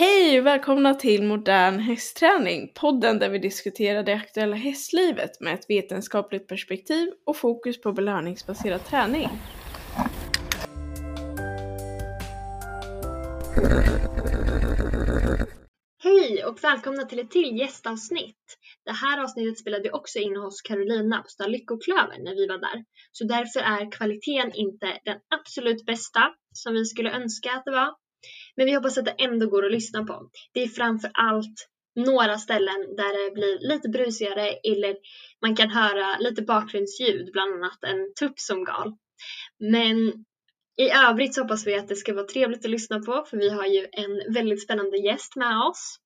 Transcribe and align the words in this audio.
Hej 0.00 0.40
och 0.40 0.46
välkomna 0.46 0.94
till 0.94 1.22
Modern 1.22 1.78
hästträning, 1.78 2.72
podden 2.74 3.18
där 3.18 3.28
vi 3.28 3.38
diskuterar 3.38 4.02
det 4.02 4.12
aktuella 4.12 4.56
hästlivet 4.56 5.40
med 5.40 5.54
ett 5.54 5.70
vetenskapligt 5.70 6.48
perspektiv 6.48 7.10
och 7.26 7.36
fokus 7.36 7.80
på 7.80 7.92
belöningsbaserad 7.92 8.84
träning. 8.84 9.28
Hej 16.02 16.44
och 16.44 16.64
välkomna 16.64 17.04
till 17.04 17.18
ett 17.18 17.30
till 17.30 17.58
gästavsnitt. 17.58 18.58
Det 18.84 18.92
här 18.92 19.22
avsnittet 19.22 19.58
spelade 19.58 19.82
vi 19.82 19.90
också 19.90 20.18
in 20.18 20.36
hos 20.36 20.62
Carolina 20.62 21.22
på 21.22 21.28
Stad 21.28 21.50
Lyckoklöver 21.50 22.24
när 22.24 22.34
vi 22.34 22.46
var 22.46 22.58
där. 22.58 22.84
Så 23.12 23.24
därför 23.24 23.60
är 23.60 23.92
kvaliteten 23.92 24.52
inte 24.54 24.86
den 25.04 25.18
absolut 25.40 25.86
bästa 25.86 26.20
som 26.52 26.74
vi 26.74 26.84
skulle 26.84 27.10
önska 27.10 27.50
att 27.52 27.64
det 27.64 27.70
var. 27.70 27.94
Men 28.60 28.66
vi 28.66 28.74
hoppas 28.74 28.98
att 28.98 29.04
det 29.04 29.10
ändå 29.18 29.46
går 29.46 29.66
att 29.66 29.72
lyssna 29.72 30.04
på. 30.04 30.30
Det 30.52 30.62
är 30.62 30.68
framför 30.68 31.10
allt 31.14 31.68
några 31.94 32.38
ställen 32.38 32.96
där 32.96 33.24
det 33.24 33.34
blir 33.34 33.58
lite 33.68 33.88
brusigare 33.88 34.48
eller 34.48 34.96
man 35.42 35.56
kan 35.56 35.70
höra 35.70 36.18
lite 36.18 36.42
bakgrundsljud, 36.42 37.32
bland 37.32 37.54
annat 37.54 37.84
en 37.84 38.14
tupp 38.20 38.38
som 38.38 38.64
gal. 38.64 38.92
Men 39.58 39.96
i 40.76 40.90
övrigt 41.08 41.34
så 41.34 41.42
hoppas 41.42 41.66
vi 41.66 41.74
att 41.74 41.88
det 41.88 41.96
ska 41.96 42.14
vara 42.14 42.26
trevligt 42.26 42.64
att 42.64 42.70
lyssna 42.70 42.98
på 42.98 43.24
för 43.30 43.36
vi 43.36 43.50
har 43.50 43.66
ju 43.66 43.86
en 43.92 44.34
väldigt 44.34 44.62
spännande 44.62 44.98
gäst 44.98 45.36
med 45.36 45.56
oss. 45.70 45.96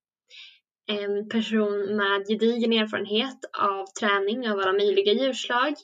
En 0.86 1.28
person 1.28 1.96
med 1.96 2.26
gedigen 2.28 2.72
erfarenhet 2.72 3.38
av 3.58 3.86
träning 4.00 4.50
av 4.50 4.58
alla 4.58 4.72
möjliga 4.72 5.12
djurslag 5.12 5.74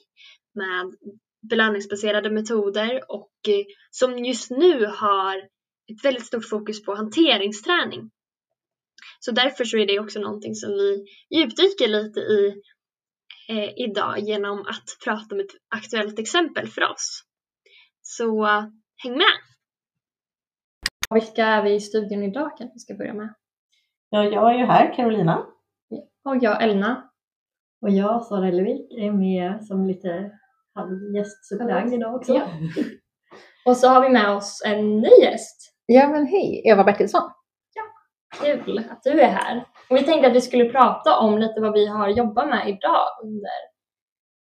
med 0.55 0.95
belöningsbaserade 1.49 2.29
metoder 2.29 3.01
och 3.07 3.31
eh, 3.47 3.65
som 3.89 4.25
just 4.25 4.51
nu 4.51 4.85
har 4.85 5.47
ett 5.91 6.05
väldigt 6.05 6.25
stort 6.25 6.49
fokus 6.49 6.85
på 6.85 6.95
hanteringsträning. 6.95 8.11
Så 9.19 9.31
därför 9.31 9.63
så 9.63 9.77
är 9.77 9.87
det 9.87 9.99
också 9.99 10.19
någonting 10.19 10.55
som 10.55 10.69
vi 10.69 11.05
djupdyker 11.29 11.87
lite 11.87 12.19
i 12.19 12.61
eh, 13.49 13.69
idag 13.75 14.19
genom 14.19 14.59
att 14.59 14.85
prata 15.03 15.35
om 15.35 15.39
ett 15.39 15.55
aktuellt 15.75 16.19
exempel 16.19 16.67
för 16.67 16.81
oss. 16.81 17.23
Så 18.01 18.45
häng 19.03 19.17
med! 19.17 19.37
Vilka 21.13 21.45
är 21.45 21.63
vi 21.63 21.73
i 21.73 21.79
studion 21.79 22.23
idag 22.23 22.57
kanske 22.57 22.73
vi 22.73 22.79
ska 22.79 22.93
börja 22.93 23.13
med? 23.13 23.33
Ja, 24.09 24.23
jag 24.23 24.53
är 24.53 24.57
ju 24.57 24.65
här, 24.65 24.95
Carolina. 24.95 25.45
Och 26.23 26.37
jag 26.41 26.63
Elna. 26.63 27.11
Och 27.81 27.89
jag, 27.89 28.25
Sara 28.25 28.47
Ellevik, 28.47 28.91
är 28.91 29.11
med 29.11 29.65
som 29.65 29.87
lite 29.87 30.31
halvgästsuppdrag 30.73 31.93
idag 31.93 32.15
också. 32.15 32.33
Ja. 32.33 32.47
Och 33.65 33.77
så 33.77 33.87
har 33.87 34.01
vi 34.01 34.09
med 34.09 34.29
oss 34.29 34.61
en 34.65 34.97
ny 34.97 35.09
gäst. 35.21 35.70
Ja 35.93 36.07
men 36.07 36.27
hej, 36.27 36.61
Eva 36.65 36.83
Bertilsson. 36.83 37.21
Kul 38.41 38.77
att 38.91 39.03
du 39.03 39.21
är 39.21 39.29
här. 39.29 39.65
Och 39.89 39.95
vi 39.95 40.03
tänkte 40.03 40.27
att 40.27 40.35
vi 40.35 40.41
skulle 40.41 40.65
prata 40.65 41.17
om 41.17 41.37
lite 41.37 41.61
vad 41.61 41.73
vi 41.73 41.87
har 41.87 42.09
jobbat 42.09 42.47
med 42.47 42.69
idag 42.69 43.07
under, 43.23 43.59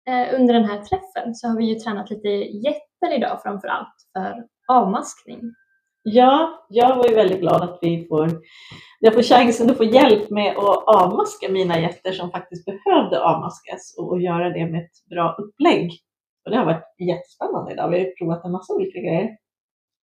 eh, 0.09 0.39
under 0.39 0.53
den 0.53 0.65
här 0.65 0.77
träffen. 0.77 1.35
Så 1.35 1.47
har 1.47 1.57
vi 1.57 1.65
ju 1.65 1.75
tränat 1.75 2.09
lite 2.09 2.27
jätter 2.67 3.17
idag 3.17 3.41
framför 3.43 3.67
allt 3.67 3.93
för 4.13 4.35
avmaskning. 4.67 5.41
Ja, 6.03 6.65
jag 6.69 6.95
var 6.95 7.07
ju 7.07 7.15
väldigt 7.15 7.39
glad 7.39 7.61
att 7.61 7.79
vi 7.81 8.07
får, 8.07 8.29
jag 8.99 9.13
får 9.13 9.21
chansen 9.21 9.69
att 9.69 9.77
få 9.77 9.83
hjälp 9.83 10.29
med 10.29 10.57
att 10.57 10.83
avmaska 10.87 11.49
mina 11.49 11.79
getter 11.79 12.11
som 12.11 12.31
faktiskt 12.31 12.65
behövde 12.65 13.23
avmaskas 13.23 13.95
och, 13.99 14.11
och 14.11 14.21
göra 14.21 14.49
det 14.49 14.65
med 14.65 14.81
ett 14.81 15.09
bra 15.09 15.35
upplägg. 15.39 15.91
Och 16.45 16.51
det 16.51 16.57
har 16.57 16.65
varit 16.65 16.95
jättespännande 16.99 17.71
idag. 17.71 17.89
Vi 17.89 17.99
har 17.99 18.17
provat 18.17 18.45
en 18.45 18.51
massa 18.51 18.73
olika 18.73 18.99
grejer. 18.99 19.29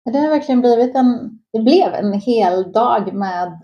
Det 0.04 0.18
har 0.18 0.28
verkligen 0.28 0.60
blivit 0.60 0.96
en, 0.96 1.38
det 1.52 1.60
blev 1.60 1.94
en 1.94 2.12
hel 2.12 2.72
dag 2.72 3.14
med 3.14 3.60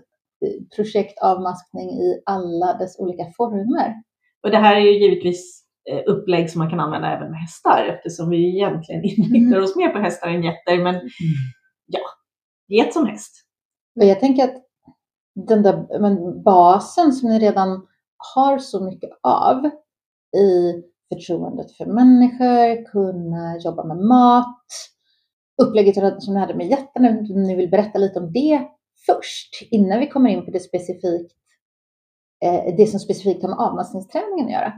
projektavmaskning 0.75 1.89
i 1.89 2.21
alla 2.25 2.73
dess 2.73 2.99
olika 2.99 3.25
former. 3.37 3.95
Och 4.43 4.51
det 4.51 4.57
här 4.57 4.75
är 4.75 4.79
ju 4.79 4.99
givetvis 4.99 5.63
eh, 5.89 6.13
upplägg 6.13 6.51
som 6.51 6.59
man 6.59 6.69
kan 6.69 6.79
använda 6.79 7.07
även 7.07 7.31
med 7.31 7.39
hästar 7.39 7.85
eftersom 7.85 8.29
vi 8.29 8.55
egentligen 8.55 9.03
inriktar 9.03 9.61
oss 9.61 9.75
mer 9.75 9.89
på 9.89 9.99
hästar 9.99 10.27
än 10.27 10.43
getter. 10.43 10.83
Men 10.83 10.95
ja, 11.85 11.99
get 12.67 12.93
som 12.93 13.05
häst. 13.05 13.31
Men 13.95 14.07
jag 14.07 14.19
tänker 14.19 14.43
att 14.43 14.63
den 15.47 15.63
där 15.63 15.99
men 15.99 16.43
basen 16.43 17.11
som 17.11 17.29
ni 17.29 17.39
redan 17.39 17.87
har 18.35 18.57
så 18.57 18.83
mycket 18.83 19.09
av 19.23 19.65
i 20.37 20.73
förtroendet 21.13 21.71
för 21.77 21.85
människor, 21.85 22.85
kunna 22.85 23.57
jobba 23.57 23.83
med 23.83 23.97
mat, 23.97 24.65
upplägget 25.61 26.23
som 26.23 26.33
ni 26.33 26.39
hade 26.39 26.55
med 26.55 26.67
jättarna, 26.67 27.11
ni 27.29 27.55
vill 27.55 27.69
berätta 27.69 27.99
lite 27.99 28.19
om 28.19 28.31
det 28.31 28.67
först 29.05 29.61
innan 29.71 29.99
vi 29.99 30.07
kommer 30.07 30.29
in 30.29 30.45
på 30.45 30.51
det 30.51 30.59
specifikt, 30.59 31.31
eh, 32.45 32.75
det 32.77 32.87
som 32.87 32.99
specifikt 32.99 33.41
har 33.41 33.49
med 33.49 33.59
avmaskningsträningen 33.59 34.45
att 34.45 34.51
göra. 34.51 34.71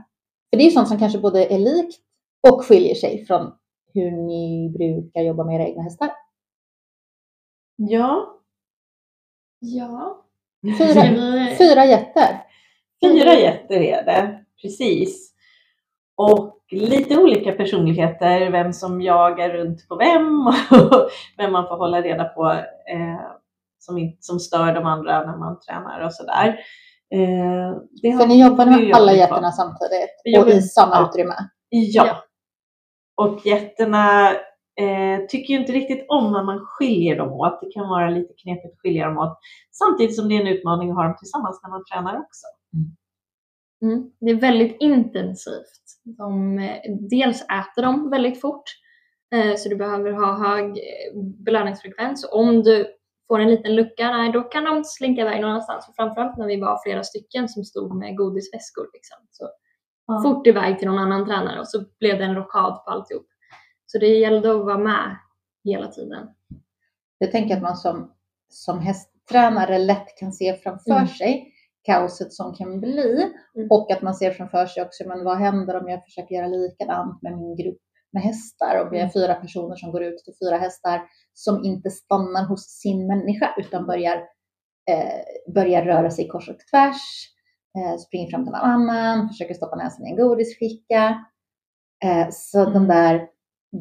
För 0.50 0.56
det 0.56 0.62
är 0.62 0.64
ju 0.64 0.70
sånt 0.70 0.88
som 0.88 0.98
kanske 0.98 1.18
både 1.18 1.46
är 1.46 1.58
likt 1.58 2.00
och 2.48 2.64
skiljer 2.64 2.94
sig 2.94 3.24
från 3.26 3.52
hur 3.94 4.10
ni 4.10 4.70
brukar 4.70 5.22
jobba 5.22 5.44
med 5.44 5.54
era 5.54 5.68
egna 5.68 5.82
hästar. 5.82 6.10
Ja. 7.76 8.40
Ja. 9.58 10.24
Fyra, 10.78 11.02
fyra 11.58 11.84
jätter. 11.84 12.46
Fyra 13.02 13.34
jätter 13.34 13.80
är 13.80 14.04
det, 14.04 14.44
precis. 14.62 15.31
Och 16.16 16.58
lite 16.70 17.18
olika 17.18 17.52
personligheter, 17.52 18.50
vem 18.50 18.72
som 18.72 19.02
jagar 19.02 19.48
runt 19.48 19.88
på 19.88 19.96
vem 19.96 20.46
och 20.46 21.08
vem 21.36 21.52
man 21.52 21.68
får 21.68 21.76
hålla 21.76 22.02
reda 22.02 22.24
på 22.24 22.50
eh, 22.92 23.20
som, 23.78 24.16
som 24.20 24.40
stör 24.40 24.74
de 24.74 24.86
andra 24.86 25.26
när 25.26 25.38
man 25.38 25.60
tränar 25.60 26.00
och 26.00 26.14
sådär. 26.14 26.58
Eh, 27.14 28.18
För 28.18 28.26
ni 28.26 28.42
jobbar 28.42 28.66
med 28.66 28.94
alla 28.94 29.12
jätterna 29.12 29.52
samtidigt 29.52 30.40
och 30.40 30.48
i 30.48 30.62
samma 30.62 30.94
ja. 30.94 31.08
utrymme? 31.08 31.34
Ja. 31.68 32.06
ja. 32.06 32.24
Och 33.16 33.46
jätterna 33.46 34.30
eh, 34.80 35.26
tycker 35.28 35.54
ju 35.54 35.60
inte 35.60 35.72
riktigt 35.72 36.06
om 36.08 36.32
när 36.32 36.42
man 36.42 36.60
skiljer 36.60 37.16
dem 37.16 37.32
åt. 37.32 37.60
Det 37.60 37.70
kan 37.70 37.88
vara 37.88 38.10
lite 38.10 38.34
knepigt 38.42 38.74
att 38.74 38.80
skilja 38.80 39.06
dem 39.06 39.18
åt. 39.18 39.38
Samtidigt 39.70 40.16
som 40.16 40.28
det 40.28 40.36
är 40.36 40.40
en 40.40 40.46
utmaning 40.46 40.90
att 40.90 40.96
ha 40.96 41.04
dem 41.04 41.16
tillsammans 41.18 41.60
när 41.62 41.70
man 41.70 41.84
tränar 41.84 42.16
också. 42.16 42.46
Mm. 43.82 44.10
Det 44.20 44.30
är 44.30 44.34
väldigt 44.34 44.76
intensivt. 44.80 45.81
De, 46.04 46.56
dels 47.10 47.42
äter 47.42 47.82
de 47.82 48.10
väldigt 48.10 48.40
fort, 48.40 48.64
eh, 49.34 49.56
så 49.56 49.68
du 49.68 49.76
behöver 49.76 50.12
ha 50.12 50.48
hög 50.48 50.64
eh, 50.64 51.22
belöningsfrekvens. 51.44 52.28
Om 52.32 52.62
du 52.62 52.86
får 53.28 53.38
en 53.38 53.50
liten 53.50 53.76
lucka, 53.76 54.10
nej, 54.10 54.32
då 54.32 54.42
kan 54.42 54.64
de 54.64 54.84
slinka 54.84 55.22
iväg 55.22 55.40
någon 55.40 55.50
annanstans. 55.50 55.86
För 55.86 55.92
framförallt 55.92 56.38
när 56.38 56.46
vi 56.46 56.60
var 56.60 56.82
flera 56.84 57.02
stycken 57.02 57.48
som 57.48 57.64
stod 57.64 57.96
med 57.96 58.16
godisväskor. 58.16 58.90
Liksom. 58.92 59.18
Så 59.30 59.48
ja. 60.06 60.22
fort 60.22 60.46
iväg 60.46 60.78
till 60.78 60.88
någon 60.88 60.98
annan 60.98 61.26
tränare 61.26 61.60
och 61.60 61.68
så 61.68 61.84
blev 61.98 62.18
det 62.18 62.24
en 62.24 62.34
rockad 62.34 62.84
på 62.84 62.90
alltihop. 62.90 63.26
Så 63.86 63.98
det 63.98 64.06
gällde 64.06 64.50
att 64.50 64.64
vara 64.64 64.78
med 64.78 65.16
hela 65.64 65.88
tiden. 65.88 66.28
Jag 67.18 67.32
tänker 67.32 67.56
att 67.56 67.62
man 67.62 67.76
som, 67.76 68.12
som 68.48 68.78
hästtränare 68.78 69.78
lätt 69.78 70.18
kan 70.18 70.32
se 70.32 70.56
framför 70.56 70.90
mm. 70.90 71.06
sig 71.06 71.51
kaoset 71.82 72.32
som 72.32 72.54
kan 72.54 72.80
bli 72.80 73.30
mm. 73.56 73.68
och 73.70 73.90
att 73.90 74.02
man 74.02 74.14
ser 74.14 74.30
framför 74.30 74.66
sig 74.66 74.82
också, 74.82 75.04
men 75.08 75.24
vad 75.24 75.38
händer 75.38 75.80
om 75.80 75.88
jag 75.88 76.04
försöker 76.04 76.34
göra 76.34 76.46
likadant 76.46 77.22
med 77.22 77.38
min 77.38 77.56
grupp 77.56 77.78
med 78.12 78.22
hästar? 78.22 78.82
Om 78.82 78.90
vi 78.90 78.98
är 78.98 79.08
fyra 79.08 79.34
personer 79.34 79.76
som 79.76 79.92
går 79.92 80.02
ut 80.02 80.18
till 80.18 80.34
fyra 80.42 80.56
hästar 80.56 81.02
som 81.34 81.64
inte 81.64 81.90
stannar 81.90 82.48
hos 82.48 82.66
sin 82.66 83.06
människa 83.06 83.54
utan 83.58 83.86
börjar, 83.86 84.16
eh, 84.90 85.52
börjar 85.54 85.82
röra 85.82 86.10
sig 86.10 86.28
kors 86.28 86.48
och 86.48 86.58
tvärs, 86.70 87.02
eh, 87.78 87.98
springer 87.98 88.30
fram 88.30 88.44
till 88.44 88.52
någon 88.52 88.60
annan, 88.60 89.28
försöker 89.28 89.54
stoppa 89.54 89.76
näsan 89.76 90.06
i 90.06 90.10
en 90.10 90.16
godisficka. 90.16 91.24
Eh, 92.04 92.28
så 92.30 92.60
mm. 92.60 92.72
de 92.72 92.86
där 92.86 93.28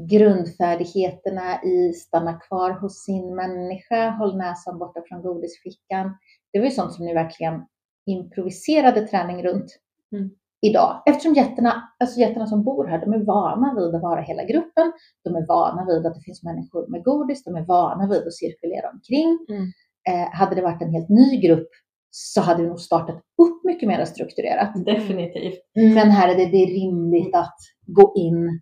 grundfärdigheterna 0.09 1.63
i 1.63 1.93
stanna 1.93 2.33
kvar 2.33 2.71
hos 2.71 3.03
sin 3.03 3.35
människa, 3.35 4.09
håll 4.09 4.37
näsan 4.37 4.79
borta 4.79 5.01
från 5.07 5.21
godisfickan. 5.21 6.17
Det 6.53 6.59
var 6.59 6.65
ju 6.65 6.71
sånt 6.71 6.93
som 6.93 7.05
ni 7.05 7.13
verkligen 7.13 7.65
improviserade 8.05 9.07
träning 9.07 9.43
runt 9.43 9.79
mm. 10.11 10.29
idag. 10.61 11.03
Eftersom 11.05 11.33
jätterna, 11.33 11.83
alltså 11.99 12.19
jätterna 12.19 12.47
som 12.47 12.63
bor 12.63 12.87
här, 12.87 12.99
de 12.99 13.13
är 13.13 13.25
vana 13.25 13.75
vid 13.75 13.95
att 13.95 14.01
vara 14.01 14.21
hela 14.21 14.43
gruppen. 14.43 14.91
De 15.23 15.35
är 15.35 15.47
vana 15.47 15.85
vid 15.85 16.05
att 16.05 16.15
det 16.15 16.21
finns 16.21 16.43
människor 16.43 16.87
med 16.87 17.03
godis. 17.03 17.43
De 17.43 17.55
är 17.55 17.65
vana 17.65 18.07
vid 18.07 18.27
att 18.27 18.33
cirkulera 18.33 18.89
omkring. 18.89 19.45
Mm. 19.49 19.63
Eh, 20.09 20.29
hade 20.33 20.55
det 20.55 20.61
varit 20.61 20.81
en 20.81 20.93
helt 20.93 21.09
ny 21.09 21.41
grupp 21.41 21.69
så 22.11 22.41
hade 22.41 22.61
vi 22.61 22.67
nog 22.67 22.79
startat 22.79 23.15
upp 23.15 23.63
mycket 23.63 23.87
mer 23.87 24.05
strukturerat. 24.05 24.85
Definitivt. 24.85 25.59
Men 25.75 26.09
här 26.11 26.29
är 26.29 26.35
det, 26.37 26.45
det 26.45 26.63
är 26.63 26.67
rimligt 26.67 27.35
att 27.35 27.57
gå 27.85 28.13
in 28.17 28.61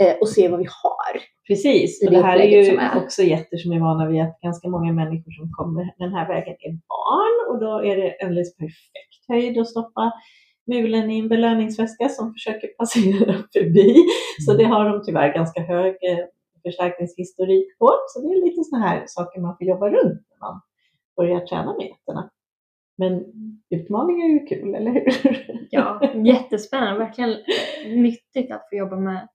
eh, 0.00 0.16
och 0.20 0.28
se 0.28 0.48
vad 0.48 0.58
vi 0.58 0.66
har. 0.82 1.22
Precis, 1.48 2.02
och 2.04 2.10
det, 2.10 2.22
här 2.22 2.38
är 2.38 2.62
ju 2.62 2.76
är. 2.76 3.02
också 3.02 3.22
jätter 3.22 3.56
som 3.56 3.72
är 3.72 3.80
vana 3.80 4.08
vid 4.08 4.22
att 4.22 4.40
ganska 4.40 4.68
många 4.68 4.92
människor 4.92 5.32
som 5.32 5.52
kommer 5.52 5.94
den 5.98 6.12
här 6.12 6.28
vägen 6.28 6.56
är 6.60 6.70
barn 6.70 7.36
och 7.50 7.60
då 7.60 7.84
är 7.84 7.96
det 7.96 8.16
alldeles 8.24 8.56
perfekt 8.56 9.28
höjd 9.28 9.58
att 9.58 9.68
stoppa 9.68 10.12
mulen 10.66 11.10
i 11.10 11.18
en 11.18 11.28
belöningsväska 11.28 12.08
som 12.08 12.32
försöker 12.32 12.68
passera 12.68 13.34
förbi. 13.52 13.94
Så 14.46 14.52
det 14.54 14.64
har 14.64 14.84
de 14.84 15.04
tyvärr 15.04 15.34
ganska 15.34 15.62
hög 15.62 15.94
eh, 16.02 16.24
förstärkningshistorik 16.62 17.78
på. 17.78 17.90
Så 18.08 18.20
det 18.20 18.28
är 18.28 18.44
lite 18.44 18.64
sådana 18.64 18.86
här 18.86 19.04
saker 19.06 19.40
man 19.40 19.56
får 19.56 19.66
jobba 19.66 19.88
runt 19.88 20.22
när 20.30 20.48
man 20.48 20.60
börja 21.16 21.40
träna 21.40 21.76
med 21.76 21.86
getterna. 21.86 22.30
Men 22.98 23.24
utmaningar 23.70 24.26
är 24.26 24.32
ju 24.32 24.46
kul, 24.46 24.74
eller 24.74 24.90
hur? 24.90 25.68
Ja, 25.70 26.00
jättespännande. 26.24 26.98
Verkligen 26.98 27.36
nyttigt 27.86 28.52
att 28.52 28.68
få 28.70 28.76
jobba 28.76 28.96
med, 28.96 29.28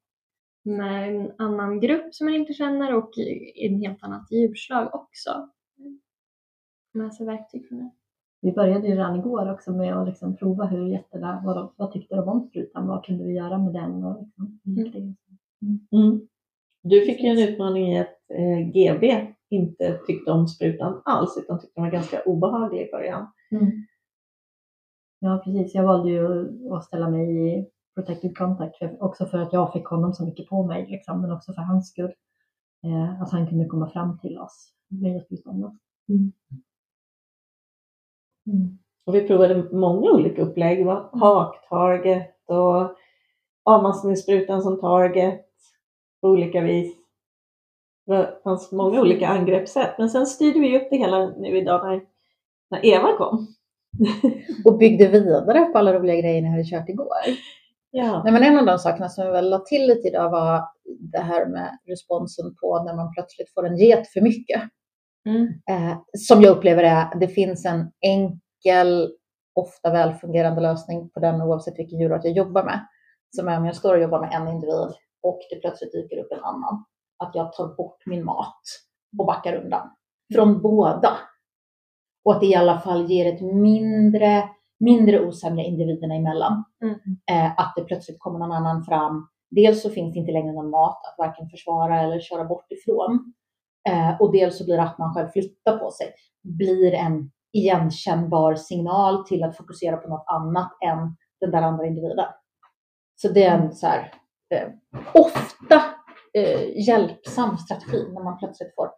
med 0.63 1.15
en 1.15 1.31
annan 1.38 1.80
grupp 1.80 2.15
som 2.15 2.25
man 2.25 2.36
inte 2.36 2.54
känner 2.54 2.95
och 2.95 3.18
i 3.18 3.65
en 3.68 3.81
helt 3.81 4.04
annat 4.04 4.31
djurslag 4.31 4.95
också. 4.95 5.50
Med 6.94 7.13
sig 7.13 7.25
verktyg 7.25 7.68
för 7.68 7.75
det. 7.75 7.92
Vi 8.42 8.51
började 8.51 8.88
ju 8.88 8.94
redan 8.94 9.19
igår 9.19 9.51
också 9.51 9.71
med 9.71 9.98
att 9.98 10.07
liksom 10.07 10.36
prova 10.36 10.65
hur 10.65 10.88
jätterna, 10.88 11.42
vad, 11.45 11.56
de, 11.56 11.74
vad 11.77 11.92
tyckte 11.92 12.15
de 12.15 12.30
om 12.30 12.48
sprutan, 12.50 12.88
vad 12.88 13.06
kunde 13.06 13.24
vi 13.24 13.33
göra 13.33 13.57
med 13.57 13.74
den 13.74 14.04
och 14.04 14.19
liksom, 14.21 14.60
mm. 15.62 15.80
Mm. 15.92 16.27
Du 16.83 17.01
fick 17.06 17.24
ju 17.24 17.30
en 17.30 17.50
utmaning 17.50 17.92
i 17.92 18.00
att 18.00 18.18
eh, 18.33 18.68
GB 18.74 19.27
inte 19.50 20.00
tyckte 20.07 20.31
om 20.31 20.48
sprutan 20.48 21.01
alls 21.06 21.38
utan 21.38 21.60
tyckte 21.60 21.74
den 21.75 21.83
var 21.83 21.92
ganska 21.92 22.21
obehaglig 22.21 22.88
i 22.88 22.92
början. 22.92 23.27
Mm. 23.51 23.71
Ja 25.19 25.42
precis, 25.45 25.75
jag 25.75 25.83
valde 25.83 26.10
ju 26.10 26.27
att 26.74 26.86
ställa 26.86 27.10
mig 27.10 27.48
i 27.48 27.68
protected 27.95 28.38
contact 28.38 28.75
också 29.00 29.25
för 29.25 29.38
att 29.38 29.54
jag 29.54 29.74
fick 29.74 29.86
honom 29.86 30.13
så 30.13 30.25
mycket 30.25 30.50
på 30.50 30.68
mig 30.68 30.88
liksom, 30.90 31.22
men 31.22 31.31
också 31.31 31.54
för 31.54 31.62
hans 31.62 31.90
skull. 31.90 32.13
Eh, 32.84 33.22
att 33.22 33.31
han 33.31 33.48
kunde 33.48 33.66
komma 33.66 33.90
fram 33.90 34.19
till 34.19 34.38
oss 34.38 34.74
med 34.88 35.22
sprutan. 35.22 35.80
Mm. 36.10 36.31
Mm. 38.48 38.78
Och 39.06 39.16
vi 39.16 39.28
provade 39.28 39.69
många 39.72 40.12
olika 40.12 40.42
upplägg, 40.42 40.86
haktarget 41.13 42.36
och 42.45 42.95
avmaskningssprutan 43.63 44.62
som 44.62 44.80
target 44.80 45.46
på 46.22 46.28
olika 46.28 46.62
vis. 46.62 46.96
Det 48.06 48.39
fanns 48.44 48.72
många 48.72 49.01
olika 49.01 49.28
angreppssätt, 49.28 49.98
men 49.98 50.10
sen 50.10 50.25
styrde 50.25 50.60
vi 50.60 50.78
upp 50.78 50.88
det 50.89 50.98
hela 50.98 51.30
nu 51.30 51.57
idag 51.57 51.86
när, 51.86 52.01
när 52.69 52.86
Eva 52.86 53.18
kom. 53.18 53.48
och 54.66 54.78
byggde 54.78 55.07
vidare 55.07 55.66
på 55.66 55.78
alla 55.78 55.94
roliga 55.94 56.22
grejer 56.22 56.42
ni 56.42 56.50
hade 56.50 56.63
kört 56.63 56.89
igår. 56.89 57.07
Ja. 57.95 58.22
Nej, 58.24 58.34
men 58.34 58.44
en 58.44 58.60
av 58.60 58.66
de 58.66 58.80
sakerna 58.80 59.10
som 59.10 59.25
vi 59.25 59.31
väl 59.31 59.50
la 59.50 59.60
till 59.60 59.88
lite 59.88 60.07
idag 60.07 60.30
var 60.30 60.63
det 61.00 61.19
här 61.19 61.45
med 61.45 61.78
responsen 61.88 62.56
på 62.62 62.84
när 62.84 62.95
man 62.95 63.13
plötsligt 63.13 63.54
får 63.54 63.68
en 63.68 63.78
get 63.78 64.07
för 64.07 64.22
mycket. 64.22 64.62
Mm. 65.30 65.48
Eh, 65.69 65.98
som 66.18 66.42
jag 66.42 66.57
upplever 66.57 66.84
är, 66.84 67.19
det 67.19 67.28
finns 67.28 67.66
en 67.66 67.92
enkel, 68.01 69.12
ofta 69.56 69.92
välfungerande 69.92 70.62
lösning 70.62 71.10
på 71.10 71.19
den 71.19 71.42
oavsett 71.42 71.80
vilken 71.80 72.00
djurart 72.00 72.24
jag 72.24 72.34
jobbar 72.34 72.63
med. 72.63 72.88
Som 73.36 73.48
är 73.48 73.57
om 73.57 73.66
jag 73.66 73.75
står 73.75 73.96
och 73.96 74.01
jobbar 74.01 74.19
med 74.19 74.34
en 74.34 74.48
individ 74.48 74.94
och 75.24 75.39
det 75.50 75.56
plötsligt 75.62 75.92
dyker 75.92 76.18
upp 76.18 76.31
en 76.31 76.44
annan. 76.44 76.86
Att 77.18 77.36
jag 77.36 77.54
tar 77.54 77.75
bort 77.75 78.06
min 78.06 78.25
mat 78.25 78.62
och 79.19 79.25
backar 79.25 79.56
undan. 79.56 79.89
Från 80.36 80.62
båda. 80.62 81.18
Och 82.25 82.34
att 82.34 82.39
det 82.39 82.48
i 82.48 82.56
alla 82.56 82.80
fall 82.80 83.12
ger 83.12 83.34
ett 83.34 83.42
mindre, 83.42 84.50
mindre 84.80 85.25
osämja 85.25 85.64
individerna 85.64 86.16
emellan. 86.16 86.64
Mm. 86.84 86.96
Eh, 87.31 87.60
att 87.60 87.74
det 87.75 87.84
plötsligt 87.84 88.20
kommer 88.20 88.40
någon 88.40 88.52
annan 88.52 88.84
fram. 88.84 89.28
Dels 89.52 89.81
så 89.81 89.90
finns 89.90 90.14
det 90.14 90.20
inte 90.20 90.31
längre 90.31 90.54
någon 90.54 90.70
mat 90.70 90.98
att 91.06 91.16
varken 91.18 91.50
försvara 91.50 92.02
eller 92.02 92.20
köra 92.20 92.46
bort 92.46 92.72
ifrån. 92.72 93.34
Eh, 93.90 94.22
och 94.22 94.31
dels 94.31 94.58
så 94.58 94.66
blir 94.66 94.78
det 94.78 94.84
att 94.84 94.98
man 94.98 95.14
själv 95.14 95.28
flyttar 95.28 95.78
på 95.78 95.92
sig. 95.92 96.08
Blir 96.44 96.94
en 96.94 97.31
igenkännbar 97.54 98.56
signal 98.56 99.25
till 99.25 99.44
att 99.44 99.58
fokusera 99.58 99.98
på 99.98 100.10
något 100.10 100.25
annat 100.28 100.72
än 100.86 101.16
den 101.42 101.52
där 101.52 101.62
andra 101.62 101.86
individen. 101.86 102.25
Så 103.16 103.30
det 103.30 103.44
är 103.44 103.58
en 103.58 103.74
så 103.74 103.88
här, 103.88 104.14
eh, 104.50 104.70
ofta 105.14 105.84
eh, 106.34 106.88
hjälpsam 106.88 107.58
strategi 107.58 108.08
när 108.14 108.24
man 108.24 108.38
plötsligt 108.38 108.75
får, 108.75 108.90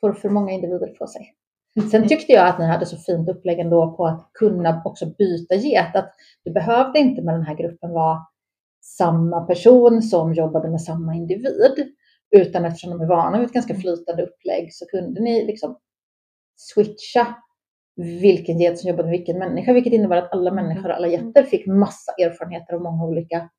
får 0.00 0.12
för 0.12 0.28
många 0.28 0.52
individer 0.52 0.86
på 0.98 1.06
sig. 1.06 1.34
Sen 1.90 2.08
tyckte 2.08 2.32
jag 2.32 2.48
att 2.48 2.58
ni 2.58 2.66
hade 2.66 2.86
så 2.86 2.96
fint 2.96 3.28
upplägg 3.28 3.58
ändå 3.58 3.96
på 3.96 4.06
att 4.06 4.30
kunna 4.32 4.82
också 4.84 5.06
byta 5.06 5.54
get. 5.54 5.96
Att 5.96 6.14
det 6.44 6.50
behövde 6.50 6.98
inte 6.98 7.22
med 7.22 7.34
den 7.34 7.42
här 7.42 7.54
gruppen 7.54 7.92
vara 7.92 8.26
samma 8.80 9.40
person 9.40 10.02
som 10.02 10.34
jobbade 10.34 10.70
med 10.70 10.82
samma 10.82 11.14
individ. 11.14 11.92
Utan 12.30 12.64
eftersom 12.64 12.90
de 12.90 13.00
är 13.00 13.06
vana 13.06 13.38
vid 13.38 13.46
ett 13.46 13.52
ganska 13.52 13.74
flytande 13.74 14.22
upplägg 14.22 14.74
så 14.74 14.86
kunde 14.86 15.20
ni 15.20 15.46
liksom 15.46 15.78
switcha 16.56 17.34
vilken 17.96 18.60
get 18.60 18.78
som 18.78 18.88
jobbade 18.88 19.08
med 19.08 19.18
vilken 19.18 19.38
människa, 19.38 19.72
vilket 19.72 19.92
innebär 19.92 20.16
att 20.16 20.32
alla 20.32 20.50
människor, 20.50 20.90
alla 20.90 21.08
getter 21.08 21.42
fick 21.42 21.66
massa 21.66 22.12
erfarenheter 22.12 22.74
av 22.74 22.82
många 22.82 23.04
olika 23.04 23.50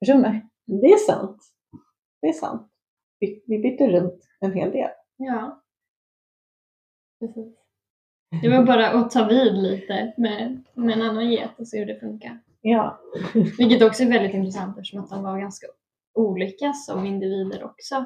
personer. 0.00 0.42
Det 0.66 0.86
är 0.86 1.06
sant. 1.06 1.36
Det 2.22 2.28
är 2.28 2.32
sant. 2.32 2.68
Vi, 3.18 3.44
vi 3.46 3.58
bytte 3.58 3.88
runt 3.88 4.28
en 4.40 4.52
hel 4.52 4.70
del. 4.70 4.90
Ja. 5.16 5.62
Precis. 7.20 7.56
Det 8.42 8.48
var 8.48 8.64
bara 8.64 8.88
att 8.88 9.10
ta 9.10 9.24
vid 9.24 9.54
lite 9.54 10.14
med, 10.16 10.64
med 10.74 10.96
en 10.96 11.02
annan 11.02 11.30
get 11.30 11.50
och 11.58 11.68
se 11.68 11.78
hur 11.78 11.86
det 11.86 12.00
funkar. 12.00 12.40
Ja. 12.60 13.00
Vilket 13.58 13.82
också 13.82 14.02
är 14.02 14.08
väldigt 14.08 14.34
intressant 14.34 14.78
eftersom 14.78 15.00
att 15.00 15.10
de 15.10 15.22
var 15.22 15.38
ganska 15.38 15.66
olika 16.14 16.72
som 16.72 17.06
individer 17.06 17.64
också. 17.64 18.04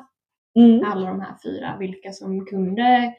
Mm. 0.59 0.85
Alla 0.85 1.09
de 1.09 1.21
här 1.21 1.37
fyra, 1.45 1.77
vilka 1.81 2.13
som 2.13 2.47
kunde 2.47 3.15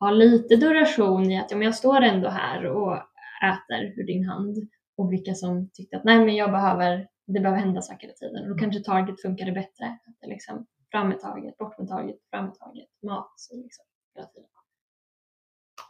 ha 0.00 0.10
lite 0.10 0.56
duration 0.56 1.30
i 1.30 1.40
att 1.40 1.50
ja, 1.50 1.56
men 1.56 1.64
jag 1.64 1.74
står 1.74 2.00
ändå 2.00 2.28
här 2.28 2.66
och 2.66 2.96
äter 3.44 3.84
ur 3.96 4.06
din 4.06 4.24
hand 4.24 4.56
och 4.96 5.12
vilka 5.12 5.34
som 5.34 5.70
tyckte 5.72 5.96
att 5.96 6.04
nej 6.04 6.24
men 6.24 6.36
jag 6.36 6.50
behöver, 6.50 7.08
det 7.26 7.40
behöver 7.40 7.60
hända 7.60 7.82
saker 7.82 8.00
hela 8.00 8.14
tiden 8.14 8.42
och 8.42 8.48
då 8.48 8.58
kanske 8.58 8.80
target 8.80 9.22
funkade 9.22 9.52
bättre. 9.52 9.84
Att 9.84 10.16
det 10.20 10.26
liksom, 10.26 10.66
fram 10.90 11.08
med 11.08 11.20
taget, 11.20 11.58
bort 11.58 11.78
med 11.78 11.88
taget, 11.88 12.16
fram 12.30 12.44
med 12.44 12.54
taget, 12.54 12.88
mat 13.02 13.32
så 13.36 13.56
liksom, 13.56 13.84
hela 14.14 14.26
tiden. 14.26 14.48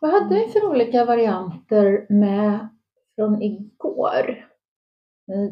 Vad 0.04 0.12
hade 0.12 0.34
ni 0.34 0.48
för 0.48 0.70
olika 0.70 1.04
varianter 1.04 2.06
med 2.08 2.68
från 3.14 3.42
igår? 3.42 4.46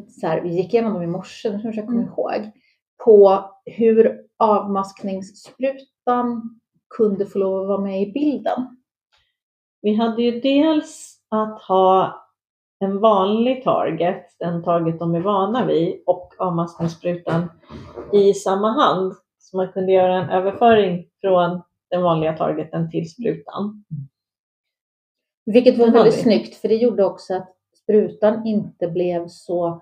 Så 0.07 0.27
här, 0.27 0.41
vi 0.41 0.49
gick 0.49 0.73
igenom 0.73 0.93
dem 0.93 1.03
i 1.03 1.07
morse, 1.07 1.51
nu 1.51 1.59
jag 1.63 1.85
kommer 1.85 2.01
mm. 2.01 2.13
ihåg. 2.13 2.51
På 3.05 3.45
hur 3.65 4.21
avmaskningssprutan 4.37 6.59
kunde 6.97 7.25
få 7.25 7.39
lov 7.39 7.61
att 7.61 7.67
vara 7.67 7.81
med 7.81 8.01
i 8.01 8.11
bilden. 8.11 8.77
Vi 9.81 9.95
hade 9.95 10.23
ju 10.23 10.39
dels 10.39 11.19
att 11.29 11.61
ha 11.61 12.21
en 12.79 12.99
vanlig 12.99 13.63
target, 13.63 14.25
den 14.39 14.63
target 14.63 14.99
de 14.99 15.15
är 15.15 15.21
vana 15.21 15.65
vid, 15.65 16.03
och 16.05 16.33
avmaskningssprutan 16.37 17.51
i 18.11 18.33
samma 18.33 18.71
hand. 18.71 19.13
Så 19.37 19.57
man 19.57 19.71
kunde 19.71 19.91
göra 19.91 20.15
en 20.15 20.29
överföring 20.29 21.07
från 21.21 21.61
den 21.89 22.01
vanliga 22.01 22.37
targeten 22.37 22.91
till 22.91 23.09
sprutan. 23.09 23.83
Vilket 25.45 25.77
var 25.77 25.91
väldigt 25.91 26.21
snyggt, 26.21 26.55
för 26.55 26.67
det 26.67 26.75
gjorde 26.75 27.05
också 27.05 27.33
att 27.33 27.55
sprutan 27.83 28.45
inte 28.45 28.87
blev 28.87 29.27
så, 29.27 29.81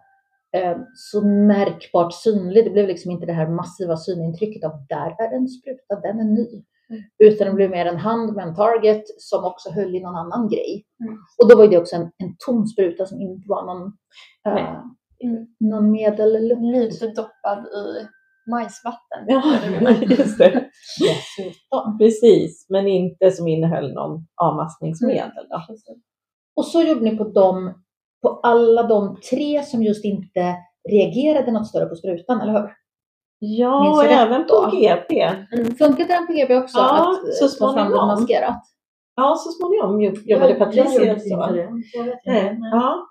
eh, 0.58 0.78
så 0.96 1.26
märkbart 1.26 2.14
synlig. 2.14 2.66
Det 2.66 2.70
blev 2.70 2.88
liksom 2.88 3.12
inte 3.12 3.26
det 3.26 3.34
här 3.34 3.48
massiva 3.48 3.98
synintrycket 3.98 4.64
av 4.64 4.86
där 4.90 5.16
är 5.20 5.36
en 5.36 5.48
spruta, 5.48 6.00
den 6.02 6.20
är 6.20 6.24
ny. 6.24 6.64
Mm. 6.90 7.04
Utan 7.18 7.48
det 7.48 7.54
blev 7.54 7.70
mer 7.70 7.86
en 7.86 7.98
hand 7.98 8.36
med 8.36 8.48
en 8.48 8.56
target 8.56 9.04
som 9.18 9.46
också 9.46 9.70
höll 9.70 9.96
i 9.96 10.00
någon 10.00 10.16
annan 10.16 10.50
grej. 10.50 10.86
Mm. 11.04 11.18
Och 11.42 11.50
då 11.50 11.58
var 11.58 11.68
det 11.68 11.78
också 11.78 11.96
en, 11.96 12.02
en 12.02 12.36
tom 12.46 12.68
spruta 12.68 13.06
som 13.06 13.22
inte 13.22 13.48
var 13.48 13.66
någon, 13.66 13.94
äh, 14.48 14.76
mm. 15.24 15.48
någon 15.60 15.92
medellukt. 15.92 16.62
Lite 16.62 17.08
doppad 17.08 17.66
i 17.66 18.08
majsvatten. 18.52 19.20
Ja, 19.28 19.44
just 20.02 20.38
det. 20.38 20.70
Dessutom. 21.00 21.98
Precis, 21.98 22.66
men 22.70 22.88
inte 22.88 23.32
som 23.32 23.48
innehöll 23.48 23.94
någon 23.94 24.26
avmaskningsmedel. 24.42 25.48
Då. 25.50 25.62
Och 26.56 26.66
så 26.66 26.82
gjorde 26.82 27.02
ni 27.02 27.18
på 27.18 27.24
dem, 27.24 27.74
på 28.22 28.40
alla 28.44 28.84
de 28.84 29.18
tre 29.30 29.64
som 29.64 29.84
just 29.84 30.06
inte 30.06 30.56
reagerade 30.90 31.52
något 31.52 31.68
större 31.68 31.86
på 31.86 31.96
sprutan, 31.96 32.42
eller 32.42 32.54
hur? 32.54 32.70
Ja, 33.40 33.92
och 33.92 34.06
även 34.06 34.48
på 34.48 34.72
GP. 34.74 35.22
Mm. 35.22 35.76
Funkade 35.76 36.14
den 36.14 36.28
på 36.28 36.34
GP 36.34 36.58
också? 36.58 36.78
Ja, 36.78 37.12
att 37.12 37.36
så 37.36 37.48
småningom. 37.48 38.08
maskerat? 38.08 38.64
Ja, 39.16 39.36
så 39.36 39.52
småningom 39.52 40.16
jobbade 40.26 40.54
Patricia 40.54 41.20
så. 41.20 41.50
Nej. 42.26 42.60
Ja. 42.72 43.08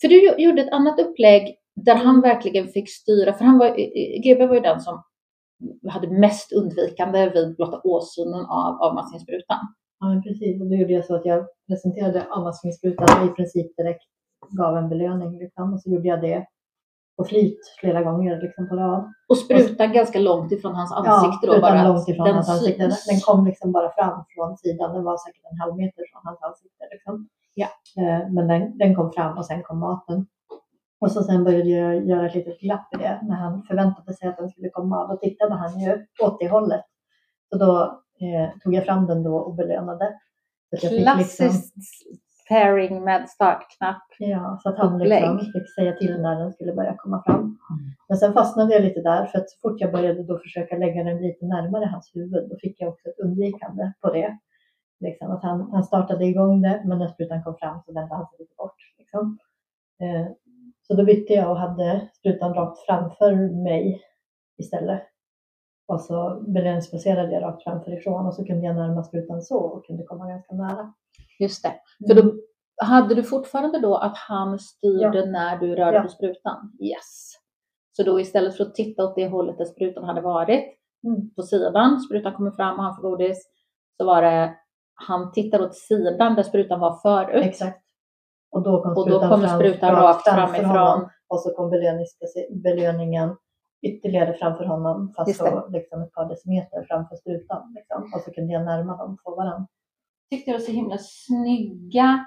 För 0.00 0.08
du 0.08 0.42
gjorde 0.42 0.62
ett 0.62 0.72
annat 0.72 1.00
upplägg 1.00 1.56
där 1.74 1.96
han 1.96 2.20
verkligen 2.20 2.68
fick 2.68 2.90
styra, 2.90 3.32
för 3.32 3.44
han 3.44 3.58
var, 3.58 3.76
GB 4.22 4.46
var 4.46 4.54
ju 4.54 4.60
den 4.60 4.80
som 4.80 5.02
hade 5.88 6.08
mest 6.08 6.52
undvikande 6.52 7.30
vid 7.30 7.56
blotta 7.56 7.80
åsynen 7.84 8.46
av 8.46 8.82
avmaskningssprutan. 8.82 9.58
Ja, 10.00 10.22
precis. 10.24 10.60
Och 10.60 10.66
då 10.66 10.74
gjorde 10.74 10.92
jag 10.92 11.04
så 11.04 11.14
att 11.14 11.26
jag 11.26 11.46
presenterade 11.68 12.26
avmaskningssprutan 12.30 13.20
och 13.20 13.26
i 13.26 13.30
princip 13.30 13.76
direkt 13.76 14.04
gav 14.50 14.76
en 14.76 14.88
belöning. 14.88 15.38
Liksom. 15.38 15.72
Och 15.72 15.80
så 15.80 15.90
gjorde 15.90 16.08
jag 16.08 16.20
det 16.20 16.46
på 17.16 17.24
flyt 17.24 17.58
flera 17.80 18.02
gånger 18.02 18.42
liksom 18.42 18.68
på 18.68 18.76
rad. 18.76 19.12
Och 19.28 19.38
sprutan 19.38 19.88
och, 19.88 19.94
ganska 19.94 20.18
långt 20.18 20.52
ifrån 20.52 20.74
hans 20.74 20.92
ansikte 20.92 21.46
ja, 21.46 21.54
då? 21.54 21.60
Bara 21.60 21.88
långt 21.88 22.08
ifrån 22.08 22.26
den 22.26 22.34
hans 22.34 22.48
ansikte. 22.48 22.82
Den 22.82 23.20
kom 23.26 23.46
liksom 23.46 23.72
bara 23.72 23.90
fram 23.92 24.24
från 24.34 24.56
sidan. 24.56 24.94
Den 24.94 25.04
var 25.04 25.16
säkert 25.16 25.42
en 25.52 25.58
halv 25.58 25.76
meter 25.76 26.02
från 26.12 26.22
hans 26.24 26.42
ansikte. 26.42 26.84
Liksom. 26.92 27.28
Ja. 27.54 27.68
Eh, 27.98 28.32
men 28.32 28.48
den, 28.48 28.78
den 28.78 28.94
kom 28.94 29.12
fram 29.12 29.38
och 29.38 29.46
sen 29.46 29.62
kom 29.62 29.78
maten. 29.78 30.26
Och 31.00 31.12
så 31.12 31.22
sen 31.22 31.44
började 31.44 31.68
jag 31.70 32.06
göra 32.06 32.26
ett 32.26 32.34
litet 32.34 32.60
glapp 32.60 32.94
i 32.94 32.96
det 32.96 33.20
när 33.22 33.36
han 33.36 33.62
förväntade 33.62 34.14
sig 34.14 34.28
att 34.28 34.36
den 34.36 34.50
skulle 34.50 34.68
komma. 34.68 35.06
Då 35.06 35.16
tittade 35.16 35.54
han 35.54 35.80
ju 35.80 36.06
åt 36.22 36.40
det 36.40 36.48
hållet. 36.48 36.84
Så 37.52 37.58
då 37.58 37.82
eh, 38.20 38.50
tog 38.62 38.74
jag 38.74 38.84
fram 38.84 39.06
den 39.06 39.22
då 39.22 39.36
och 39.36 39.54
belönade. 39.54 40.18
Klassiskt 40.80 41.40
liksom, 41.40 42.18
pairing 42.48 43.04
med 43.04 43.28
startknapp. 43.28 44.02
Ja, 44.18 44.58
så 44.62 44.68
att 44.68 44.78
han 44.78 44.98
liksom 44.98 45.38
fick 45.38 45.74
säga 45.74 45.92
till 45.92 46.20
när 46.20 46.38
den 46.38 46.52
skulle 46.52 46.72
börja 46.72 46.94
komma 46.96 47.22
fram. 47.26 47.40
Mm. 47.40 47.56
Men 48.08 48.18
sen 48.18 48.32
fastnade 48.32 48.74
jag 48.74 48.82
lite 48.82 49.00
där 49.00 49.26
för 49.26 49.38
att 49.38 49.50
så 49.50 49.58
fort 49.62 49.80
jag 49.80 49.92
började 49.92 50.22
då 50.22 50.38
försöka 50.38 50.76
lägga 50.76 51.04
den 51.04 51.22
lite 51.22 51.46
närmare 51.46 51.86
hans 51.86 52.10
huvud 52.14 52.48
då 52.50 52.56
fick 52.60 52.80
jag 52.80 52.88
också 52.88 53.08
ett 53.08 53.18
undvikande 53.18 53.92
på 54.00 54.12
det. 54.12 54.38
Liksom 55.00 55.30
att 55.30 55.42
han, 55.42 55.70
han 55.72 55.84
startade 55.84 56.24
igång 56.24 56.62
det 56.62 56.82
men 56.84 56.98
när 56.98 57.08
sprutan 57.08 57.42
kom 57.42 57.56
fram 57.56 57.80
så 57.86 57.92
vände 57.92 58.14
han 58.14 58.26
sig 58.26 58.38
lite 58.38 58.54
bort. 58.56 58.76
Liksom. 58.98 59.38
Eh, 60.00 60.26
så 60.86 60.94
då 60.94 61.04
bytte 61.04 61.32
jag 61.32 61.50
och 61.50 61.58
hade 61.58 62.08
sprutan 62.12 62.54
rakt 62.54 62.78
framför 62.86 63.62
mig 63.64 64.02
istället. 64.58 65.02
Och 65.88 66.00
så 66.00 66.44
belöningsbaserade 66.46 67.32
jag 67.32 67.42
rakt 67.42 67.62
framför 67.62 67.98
ifrån 67.98 68.26
och 68.26 68.34
så 68.34 68.44
kunde 68.44 68.66
jag 68.66 68.76
närma 68.76 69.02
sprutan 69.02 69.42
så 69.42 69.58
och 69.58 69.86
kunde 69.86 70.02
komma 70.02 70.28
ganska 70.28 70.54
nära. 70.54 70.92
Just 71.40 71.62
det. 71.62 71.74
För 72.08 72.22
då 72.22 72.34
hade 72.82 73.14
du 73.14 73.22
fortfarande 73.22 73.80
då 73.80 73.96
att 73.96 74.16
han 74.16 74.58
styrde 74.58 75.18
ja. 75.18 75.24
när 75.24 75.58
du 75.58 75.74
rörde 75.74 75.96
ja. 75.96 76.02
på 76.02 76.08
sprutan? 76.08 76.72
Yes. 76.80 77.32
Så 77.96 78.02
då 78.02 78.20
istället 78.20 78.56
för 78.56 78.64
att 78.64 78.74
titta 78.74 79.04
åt 79.04 79.14
det 79.14 79.28
hållet 79.28 79.58
där 79.58 79.64
sprutan 79.64 80.04
hade 80.04 80.20
varit, 80.20 80.64
mm. 81.06 81.34
på 81.34 81.42
sidan, 81.42 82.00
sprutan 82.00 82.34
kommer 82.34 82.50
fram 82.50 82.78
och 82.78 82.84
han 82.84 82.96
får 82.96 83.02
godis, 83.02 83.44
så 83.96 84.06
var 84.06 84.22
det 84.22 84.56
han 84.94 85.32
tittar 85.32 85.62
åt 85.62 85.74
sidan 85.74 86.34
där 86.34 86.42
sprutan 86.42 86.80
var 86.80 86.98
förut. 87.02 87.44
Exakt. 87.44 87.83
Och 88.54 88.62
då 88.62 88.82
kom 88.82 88.94
sprutan, 88.94 89.14
och 89.14 89.20
då 89.20 89.28
kommer 89.28 89.48
sprutan 89.48 89.90
fram, 89.90 90.02
rakt 90.02 90.28
framifrån. 90.28 91.08
Och 91.28 91.40
så 91.40 91.54
kom 91.54 91.70
belöningen 92.62 93.36
ytterligare 93.82 94.34
framför 94.34 94.64
honom, 94.64 95.12
fast 95.16 95.36
så 95.36 95.68
liksom 95.68 96.02
ett 96.02 96.12
par 96.12 96.28
decimeter 96.28 96.86
framför 96.88 97.16
sprutan. 97.16 97.72
Liksom. 97.74 98.02
Och 98.14 98.20
så 98.20 98.30
kunde 98.30 98.52
jag 98.52 98.64
närma 98.64 98.96
dem 98.96 99.16
på 99.24 99.34
varandra 99.34 99.66
tyckte 100.34 100.50
det 100.50 100.56
var 100.56 100.64
så 100.64 100.72
himla 100.72 100.98
snygga 100.98 102.26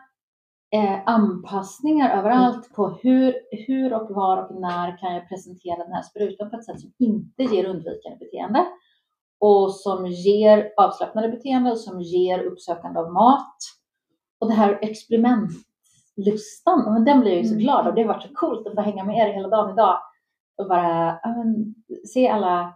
eh, 0.72 1.00
anpassningar 1.06 2.18
överallt 2.18 2.56
mm. 2.56 2.76
på 2.76 2.90
hur, 3.02 3.36
hur 3.52 3.94
och 3.94 4.16
var 4.16 4.38
och 4.38 4.62
när 4.62 4.98
kan 4.98 5.14
jag 5.14 5.30
presentera 5.30 5.84
den 5.84 5.94
här 5.94 6.02
sprutan 6.02 6.50
på 6.50 6.56
ett 6.56 6.66
sätt 6.66 6.80
som 6.80 6.94
inte 7.00 7.44
ger 7.44 7.66
undvikande 7.66 8.18
beteende 8.20 8.66
och 9.40 9.76
som 9.76 10.08
ger 10.08 10.74
avslappnade 10.78 11.30
beteende 11.30 11.72
och 11.72 11.80
som 11.80 12.02
ger 12.02 12.40
uppsökande 12.40 13.00
av 13.00 13.14
mat. 13.14 13.58
Och 14.40 14.48
det 14.48 14.54
här 14.54 14.80
experimentlustan, 16.18 16.94
men 16.94 17.06
den 17.06 17.20
blir 17.20 17.32
jag 17.32 17.42
ju 17.42 17.48
så 17.48 17.54
mm. 17.54 17.64
glad 17.64 17.88
av. 17.88 17.96
Det 17.96 18.02
har 18.02 18.08
varit 18.08 18.24
så 18.24 18.34
coolt 18.34 18.68
att 18.68 18.76
få 18.76 18.82
hänga 18.82 19.04
med 19.04 19.18
er 19.18 19.34
hela 19.34 19.48
dagen 19.48 19.74
idag 19.74 20.00
och 20.58 20.68
bara 20.68 21.20
men, 21.26 21.76
se 22.14 22.28
alla 22.28 22.74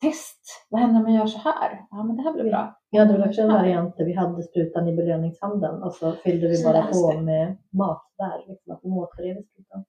test. 0.00 0.66
Vad 0.70 0.80
händer 0.80 1.00
om 1.00 1.12
jag 1.12 1.20
gör 1.20 1.26
så 1.26 1.38
här? 1.38 1.86
Ja, 1.90 2.02
men 2.02 2.16
det 2.16 2.22
här 2.22 2.32
blir 2.32 2.44
bra. 2.44 2.80
Vi 2.90 2.98
hade 2.98 3.12
väl 3.12 3.28
också 3.28 3.40
en 3.40 3.52
variant 3.52 3.96
där 3.96 4.04
vi 4.04 4.14
hade 4.14 4.42
sprutan 4.42 4.88
i 4.88 4.96
belöningshandeln 4.96 5.82
och 5.82 5.94
så 5.94 6.12
fyllde 6.12 6.48
vi 6.48 6.64
bara 6.64 6.82
på 6.82 7.20
med 7.20 7.56
mat 7.72 8.02
där, 8.18 8.44
liksom 8.48 8.72
att 8.72 8.82
de 8.82 8.92
återrev 8.92 9.42
sprutan. 9.42 9.84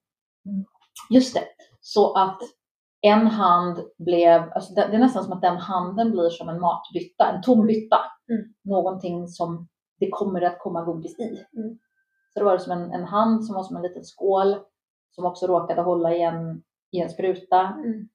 Mm. 0.46 0.64
Just 1.10 1.34
det, 1.34 1.42
så 1.80 2.14
att 2.14 2.38
en 3.02 3.26
hand 3.26 3.78
blev, 3.98 4.52
alltså 4.54 4.74
det, 4.74 4.82
är 4.82 4.98
nästan 4.98 5.24
som 5.24 5.32
att 5.32 5.42
den 5.42 5.56
handen 5.56 6.10
blir 6.10 6.28
som 6.28 6.48
en 6.48 6.60
matbytta, 6.60 7.32
en 7.34 7.42
tom 7.42 7.66
bytta. 7.66 7.96
Mm. 8.30 8.54
Någonting 8.64 9.28
som 9.28 9.68
det 10.00 10.10
kommer 10.10 10.42
att 10.42 10.58
komma 10.58 10.84
godis 10.84 11.18
i. 11.18 11.44
Mm. 11.56 11.78
Så 12.32 12.38
det 12.38 12.44
var 12.44 12.58
som 12.58 12.72
en, 12.72 12.92
en, 12.92 13.04
hand 13.04 13.44
som 13.44 13.54
var 13.54 13.62
som 13.62 13.76
en 13.76 13.82
liten 13.82 14.04
skål 14.04 14.56
som 15.10 15.26
också 15.26 15.46
råkade 15.46 15.82
hålla 15.82 16.14
i 16.14 16.22
en, 16.22 16.62
i 16.90 17.00
en 17.00 17.10
spruta. 17.10 17.60
Mm. 17.60 18.08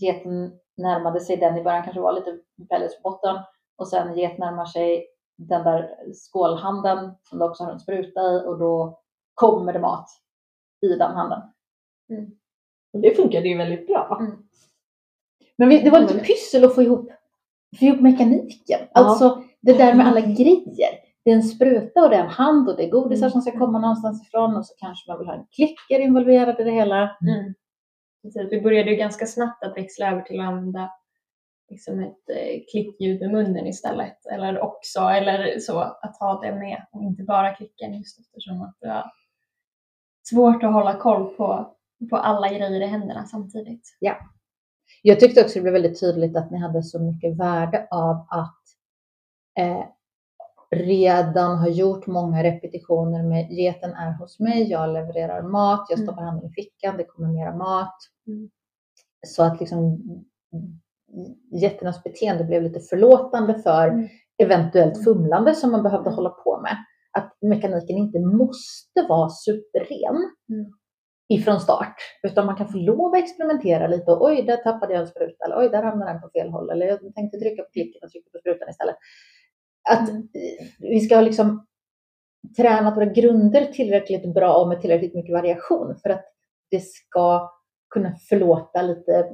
Geten 0.00 0.58
närmade 0.76 1.20
sig 1.20 1.36
den 1.36 1.58
i 1.58 1.62
början, 1.62 1.82
kanske 1.82 2.00
var 2.00 2.12
lite 2.12 2.38
pellets 2.68 3.02
på 3.02 3.10
botten 3.10 3.36
och 3.76 3.88
sen 3.88 4.18
get 4.18 4.38
närmar 4.38 4.64
sig 4.66 5.06
den 5.36 5.64
där 5.64 5.96
skålhanden 6.12 7.14
som 7.22 7.38
det 7.38 7.44
också 7.44 7.64
har 7.64 7.72
en 7.72 7.80
spruta 7.80 8.20
i 8.20 8.46
och 8.46 8.58
då 8.58 9.00
kommer 9.34 9.72
det 9.72 9.78
mat 9.78 10.08
i 10.80 10.88
den 10.88 11.14
handen. 11.14 11.40
Mm. 12.10 12.30
Och 12.92 13.00
det 13.00 13.16
funkade 13.16 13.48
ju 13.48 13.56
väldigt 13.56 13.86
bra. 13.86 14.16
Mm. 14.20 14.36
Men 15.56 15.68
det 15.68 15.90
var 15.90 16.00
lite 16.00 16.18
pyssel 16.18 16.64
att 16.64 16.74
få 16.74 16.82
ihop, 16.82 17.10
få 17.78 17.84
ihop 17.84 18.00
mekaniken. 18.00 18.80
Ja. 18.80 18.88
Alltså 18.92 19.42
det 19.60 19.72
där 19.72 19.94
med 19.94 20.06
alla 20.06 20.20
grejer. 20.20 21.05
Det 21.26 21.32
är 21.32 21.34
en 21.34 21.42
spruta 21.42 22.04
och 22.04 22.10
det 22.10 22.16
är 22.16 22.24
en 22.24 22.30
hand 22.30 22.68
och 22.68 22.76
det 22.76 22.84
är 22.84 22.90
godisar 22.90 23.26
mm. 23.26 23.30
som 23.30 23.42
ska 23.42 23.58
komma 23.58 23.78
någonstans 23.78 24.26
ifrån 24.26 24.56
och 24.56 24.66
så 24.66 24.74
kanske 24.78 25.10
man 25.10 25.18
vill 25.18 25.26
ha 25.26 25.34
en 25.34 25.46
klicker 25.46 26.00
involverad 26.00 26.60
i 26.60 26.64
det 26.64 26.70
hela. 26.70 27.16
Mm. 27.28 27.54
Vi 28.50 28.60
började 28.60 28.90
ju 28.90 28.96
ganska 28.96 29.26
snabbt 29.26 29.64
att 29.64 29.76
växla 29.76 30.10
över 30.10 30.22
till 30.22 30.40
att 30.40 30.46
använda 30.46 30.90
liksom 31.70 32.00
ett 32.00 32.30
eh, 32.30 32.62
klickljud 32.70 33.20
med 33.20 33.30
munnen 33.30 33.66
istället. 33.66 34.26
Eller 34.32 34.60
också, 34.60 35.00
eller 35.00 35.58
så, 35.58 35.78
att 35.78 36.16
ha 36.20 36.40
det 36.40 36.52
med 36.52 36.86
och 36.92 37.02
inte 37.02 37.22
bara 37.22 37.54
klicken 37.54 37.94
just 37.94 38.20
eftersom 38.20 38.62
att 38.62 38.76
det 38.80 38.88
var 38.88 39.10
svårt 40.30 40.62
att 40.62 40.72
hålla 40.72 40.98
koll 40.98 41.36
på, 41.36 41.76
på 42.10 42.16
alla 42.16 42.48
grejer 42.48 42.82
i 42.82 42.86
händerna 42.86 43.24
samtidigt. 43.24 43.96
Ja. 44.00 44.16
Jag 45.02 45.20
tyckte 45.20 45.40
också 45.40 45.54
det 45.54 45.62
blev 45.62 45.72
väldigt 45.72 46.00
tydligt 46.00 46.36
att 46.36 46.50
ni 46.50 46.58
hade 46.58 46.82
så 46.82 47.02
mycket 47.02 47.38
värde 47.38 47.88
av 47.90 48.26
att 48.30 48.62
eh, 49.58 49.84
redan 50.70 51.58
ha 51.58 51.68
gjort 51.68 52.06
många 52.06 52.42
repetitioner 52.42 53.22
med 53.22 53.50
geten 53.50 53.90
är 53.90 54.18
hos 54.18 54.40
mig, 54.40 54.70
jag 54.70 54.92
levererar 54.92 55.42
mat, 55.42 55.86
jag 55.90 55.98
stoppar 55.98 56.22
mm. 56.22 56.24
handen 56.24 56.50
i 56.50 56.52
fickan, 56.52 56.96
det 56.96 57.04
kommer 57.04 57.28
mera 57.28 57.56
mat. 57.56 57.96
Mm. 58.26 58.50
Så 59.26 59.42
att 59.42 59.60
liksom 59.60 59.98
getternas 61.62 62.02
beteende 62.02 62.44
blev 62.44 62.62
lite 62.62 62.80
förlåtande 62.80 63.54
för 63.54 63.88
mm. 63.88 64.08
eventuellt 64.42 65.04
fumlande 65.04 65.54
som 65.54 65.72
man 65.72 65.82
behövde 65.82 66.10
hålla 66.10 66.30
på 66.30 66.60
med. 66.60 66.76
Att 67.12 67.36
mekaniken 67.40 67.96
inte 67.96 68.20
måste 68.20 69.06
vara 69.08 69.28
superren 69.28 70.16
mm. 70.50 70.72
ifrån 71.28 71.60
start, 71.60 71.94
utan 72.22 72.46
man 72.46 72.56
kan 72.56 72.68
få 72.68 72.78
lov 72.78 73.14
att 73.14 73.22
experimentera 73.22 73.86
lite. 73.86 74.10
Och, 74.10 74.24
oj, 74.24 74.42
där 74.42 74.56
tappade 74.56 74.92
jag 74.92 75.00
en 75.00 75.08
spruta, 75.08 75.44
eller 75.44 75.58
oj, 75.58 75.68
där 75.68 75.82
hamnade 75.82 76.12
den 76.12 76.20
på 76.20 76.28
fel 76.28 76.50
håll, 76.50 76.70
eller 76.70 76.86
jag 76.86 77.14
tänkte 77.14 77.38
trycka 77.38 77.62
på 77.62 77.70
klicken 77.70 78.00
och 78.04 78.10
trycka 78.10 78.30
på 78.32 78.38
sprutan 78.38 78.68
istället. 78.68 78.96
Att 79.90 80.08
mm. 80.08 80.28
vi 80.78 81.00
ska 81.00 81.20
liksom 81.20 81.66
tränat 82.56 82.96
våra 82.96 83.04
grunder 83.04 83.66
tillräckligt 83.66 84.34
bra 84.34 84.56
och 84.56 84.68
med 84.68 84.80
tillräckligt 84.80 85.14
mycket 85.14 85.32
variation 85.32 85.96
för 86.02 86.10
att 86.10 86.24
det 86.70 86.80
ska 86.80 87.50
kunna 87.90 88.16
förlåta 88.28 88.82
lite 88.82 89.30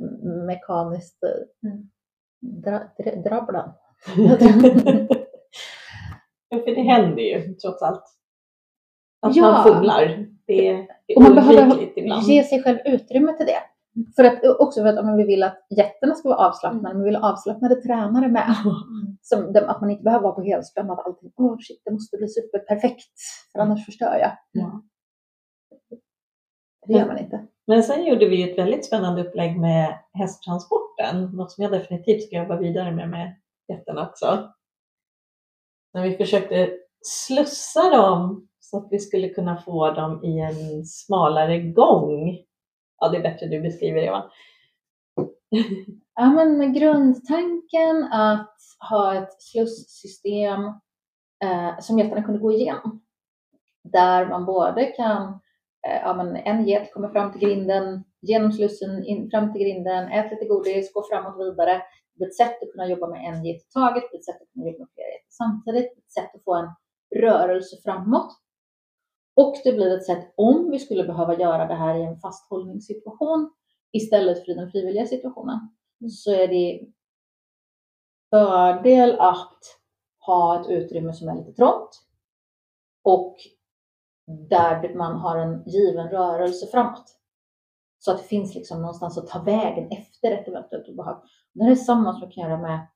mekaniskt 0.46 1.18
mm. 1.66 1.90
dra, 2.40 2.80
dra, 2.98 3.16
drabblan. 3.30 3.72
ja, 6.48 6.58
för 6.58 6.74
det 6.74 6.82
händer 6.82 7.22
ju 7.22 7.54
trots 7.54 7.82
allt. 7.82 8.04
Att 9.20 9.36
ja. 9.36 9.42
man 9.42 9.64
fumlar. 9.64 10.26
Det 10.46 10.68
är 10.68 10.86
och 11.16 11.22
man 11.22 11.34
behöver 11.34 11.98
ibland. 11.98 12.22
ge 12.22 12.44
sig 12.44 12.62
själv 12.62 12.78
utrymme 12.84 13.32
till 13.32 13.46
det. 13.46 13.62
För 14.16 14.24
att, 14.24 14.60
också 14.60 14.80
för 14.80 14.88
att 14.88 14.98
om 14.98 15.16
vi 15.16 15.24
vill 15.24 15.42
att 15.42 15.66
jätterna 15.76 16.14
ska 16.14 16.28
vara 16.28 16.48
avslappnade, 16.48 16.90
mm. 16.90 16.92
men 16.92 17.04
vi 17.04 17.04
vill 17.04 17.16
ha 17.16 17.32
avslappnade 17.32 17.74
tränare 17.74 18.28
med. 18.28 18.54
Mm. 18.64 19.16
Som, 19.22 19.56
att 19.68 19.80
man 19.80 19.90
inte 19.90 20.02
behöver 20.02 20.22
vara 20.22 20.34
på 20.34 20.42
helspänn 20.42 20.90
och 20.90 20.98
att 20.98 21.06
allting, 21.06 21.32
åh 21.36 21.52
oh 21.52 21.58
shit, 21.60 21.82
det 21.84 21.90
måste 21.90 22.16
bli 22.16 22.28
superperfekt, 22.28 23.12
för 23.52 23.58
annars 23.58 23.86
förstör 23.86 24.16
jag. 24.16 24.62
Mm. 24.62 24.82
Det 26.86 26.92
gör 26.92 27.06
man 27.06 27.18
inte. 27.18 27.46
Men 27.66 27.82
sen 27.82 28.04
gjorde 28.04 28.28
vi 28.28 28.50
ett 28.50 28.58
väldigt 28.58 28.86
spännande 28.86 29.28
upplägg 29.28 29.60
med 29.60 29.98
hästtransporten, 30.12 31.22
något 31.36 31.52
som 31.52 31.62
jag 31.62 31.72
definitivt 31.72 32.22
ska 32.22 32.36
jobba 32.36 32.56
vidare 32.56 32.92
med 32.92 33.10
med 33.10 33.34
jätterna 33.68 34.08
också. 34.08 34.52
När 35.94 36.02
vi 36.02 36.16
försökte 36.16 36.70
slussa 37.02 37.90
dem 37.90 38.48
så 38.60 38.76
att 38.76 38.88
vi 38.90 38.98
skulle 38.98 39.28
kunna 39.28 39.62
få 39.62 39.90
dem 39.90 40.24
i 40.24 40.38
en 40.38 40.84
smalare 40.84 41.58
gång. 41.58 42.38
Ja, 43.02 43.08
det 43.08 43.16
är 43.16 43.22
bättre 43.22 43.46
du 43.46 43.60
beskriver 43.60 44.02
Eva. 44.02 44.30
Ja, 46.14 46.30
men 46.30 46.58
med 46.58 46.74
grundtanken 46.74 48.04
att 48.12 48.56
ha 48.90 49.14
ett 49.14 49.42
slussystem 49.42 50.64
eh, 51.44 51.78
som 51.80 51.98
jättarna 51.98 52.22
kunde 52.22 52.40
gå 52.40 52.52
igenom. 52.52 53.02
Där 53.84 54.28
man 54.28 54.46
både 54.46 54.84
kan 54.84 55.40
Eh, 55.88 56.00
ja, 56.02 56.14
men 56.14 56.36
en 56.36 56.64
get 56.68 56.92
kommer 56.92 57.08
fram 57.08 57.32
till 57.32 57.40
grinden, 57.40 58.04
genom 58.20 58.52
slussen, 58.52 59.04
in, 59.04 59.30
fram 59.30 59.52
till 59.52 59.62
grinden, 59.62 60.08
äter 60.08 60.30
lite 60.30 60.48
godis, 60.48 60.92
går 60.92 61.02
framåt 61.02 61.40
vidare. 61.40 61.82
Det 62.14 62.24
är 62.24 62.28
ett 62.28 62.36
sätt 62.36 62.62
att 62.62 62.72
kunna 62.72 62.86
jobba 62.86 63.06
med 63.06 63.20
en 63.28 63.44
get 63.44 63.56
i 63.56 63.72
taget, 63.72 64.04
det 64.10 64.16
är 64.16 64.18
ett 64.18 64.24
sätt 64.24 64.42
att 64.42 64.52
kunna 64.52 64.66
jobba 64.66 64.78
med 64.78 64.88
flera 64.94 65.08
getter 65.08 65.28
samtidigt, 65.28 65.98
ett 65.98 66.12
sätt 66.12 66.34
att 66.34 66.44
få 66.44 66.54
en 66.54 66.70
rörelse 67.20 67.76
framåt. 67.84 68.32
Och 69.34 69.54
det 69.64 69.72
blir 69.72 69.96
ett 69.96 70.06
sätt, 70.06 70.32
om 70.36 70.70
vi 70.70 70.78
skulle 70.78 71.04
behöva 71.04 71.38
göra 71.38 71.66
det 71.66 71.74
här 71.74 71.98
i 71.98 72.02
en 72.02 72.16
fasthållningssituation 72.16 73.52
istället 73.92 74.44
för 74.44 74.52
i 74.52 74.54
den 74.54 74.70
frivilliga 74.70 75.06
situationen, 75.06 75.58
så 76.10 76.32
är 76.32 76.48
det 76.48 76.86
fördel 78.30 79.20
att 79.20 79.58
ha 80.26 80.60
ett 80.60 80.70
utrymme 80.70 81.12
som 81.12 81.28
är 81.28 81.34
lite 81.34 81.52
trångt 81.52 81.90
och 83.02 83.36
där 84.26 84.94
man 84.94 85.16
har 85.16 85.36
en 85.36 85.64
given 85.66 86.08
rörelse 86.08 86.66
framåt. 86.66 87.04
Så 87.98 88.10
att 88.10 88.18
det 88.18 88.24
finns 88.24 88.54
liksom 88.54 88.80
någonstans 88.80 89.18
att 89.18 89.26
ta 89.26 89.42
vägen 89.42 89.90
efter 89.90 90.30
ett 90.30 90.48
eventuellt 90.48 90.88
obehag. 90.88 91.22
Det 91.52 91.64
är 91.64 91.74
samma 91.74 92.12
som 92.12 92.20
man 92.20 92.30
kan 92.30 92.50
göra 92.50 92.62
med, 92.62 92.86